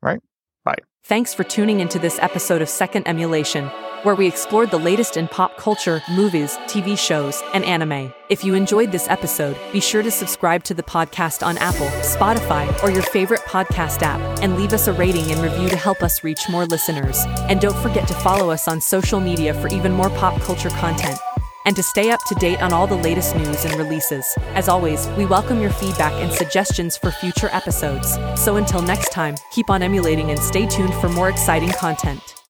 Right? 0.02 0.22
Bye. 0.64 0.78
Thanks 1.04 1.34
for 1.34 1.44
tuning 1.44 1.80
into 1.80 2.00
this 2.00 2.20
episode 2.20 2.62
of 2.62 2.70
Second 2.70 3.08
Emulation 3.08 3.70
where 4.04 4.16
we 4.16 4.28
explored 4.28 4.70
the 4.70 4.78
latest 4.78 5.18
in 5.18 5.28
pop 5.28 5.58
culture, 5.58 6.02
movies, 6.12 6.58
TV 6.68 6.98
shows, 6.98 7.42
and 7.54 7.66
anime. 7.66 8.14
If 8.30 8.44
you 8.44 8.54
enjoyed 8.54 8.92
this 8.92 9.10
episode, 9.10 9.58
be 9.72 9.80
sure 9.80 10.04
to 10.04 10.12
subscribe 10.12 10.64
to 10.66 10.74
the 10.74 10.84
podcast 10.84 11.46
on 11.46 11.58
Apple, 11.58 11.88
Spotify, 12.02 12.72
or 12.84 12.92
your 12.92 13.04
favorite 13.04 13.42
podcast 13.42 14.02
app, 14.02 14.20
and 14.42 14.56
leave 14.56 14.74
us 14.74 14.88
a 14.88 14.94
rating 14.94 15.32
and 15.32 15.42
review 15.42 15.70
to 15.70 15.76
help 15.76 16.04
us 16.04 16.24
reach 16.24 16.50
more 16.50 16.66
listeners. 16.66 17.24
And 17.50 17.60
don't 17.60 17.82
forget 17.82 18.08
to 18.10 18.14
follow 18.14 18.50
us 18.50 18.68
on 18.68 18.80
social 18.80 19.20
media 19.20 19.54
for 19.54 19.68
even 19.70 19.92
more 19.92 20.10
pop 20.12 20.40
culture 20.42 20.70
content 20.70 21.20
and 21.66 21.76
to 21.76 21.84
stay 21.84 22.12
up 22.12 22.20
to 22.26 22.36
date 22.36 22.62
on 22.62 22.74
all 22.74 22.88
the 22.88 22.96
latest 22.96 23.36
news 23.36 23.66
and 23.66 23.76
releases. 23.76 24.26
As 24.54 24.68
always, 24.68 25.08
we 25.18 25.26
welcome 25.26 25.62
your 25.62 25.72
feedback 25.72 26.14
and 26.14 26.32
suggestions 26.32 26.98
for 26.98 27.12
future 27.12 27.50
episodes. 27.52 28.18
So 28.36 28.58
until 28.58 28.82
next 28.82 29.12
time, 29.12 29.36
keep 29.52 29.70
on 29.70 29.82
emulating 29.82 30.32
and 30.32 30.40
stay 30.40 30.68
tuned 30.68 30.94
for 30.96 31.10
more 31.10 31.30
exciting 31.30 31.72
content. 31.72 32.36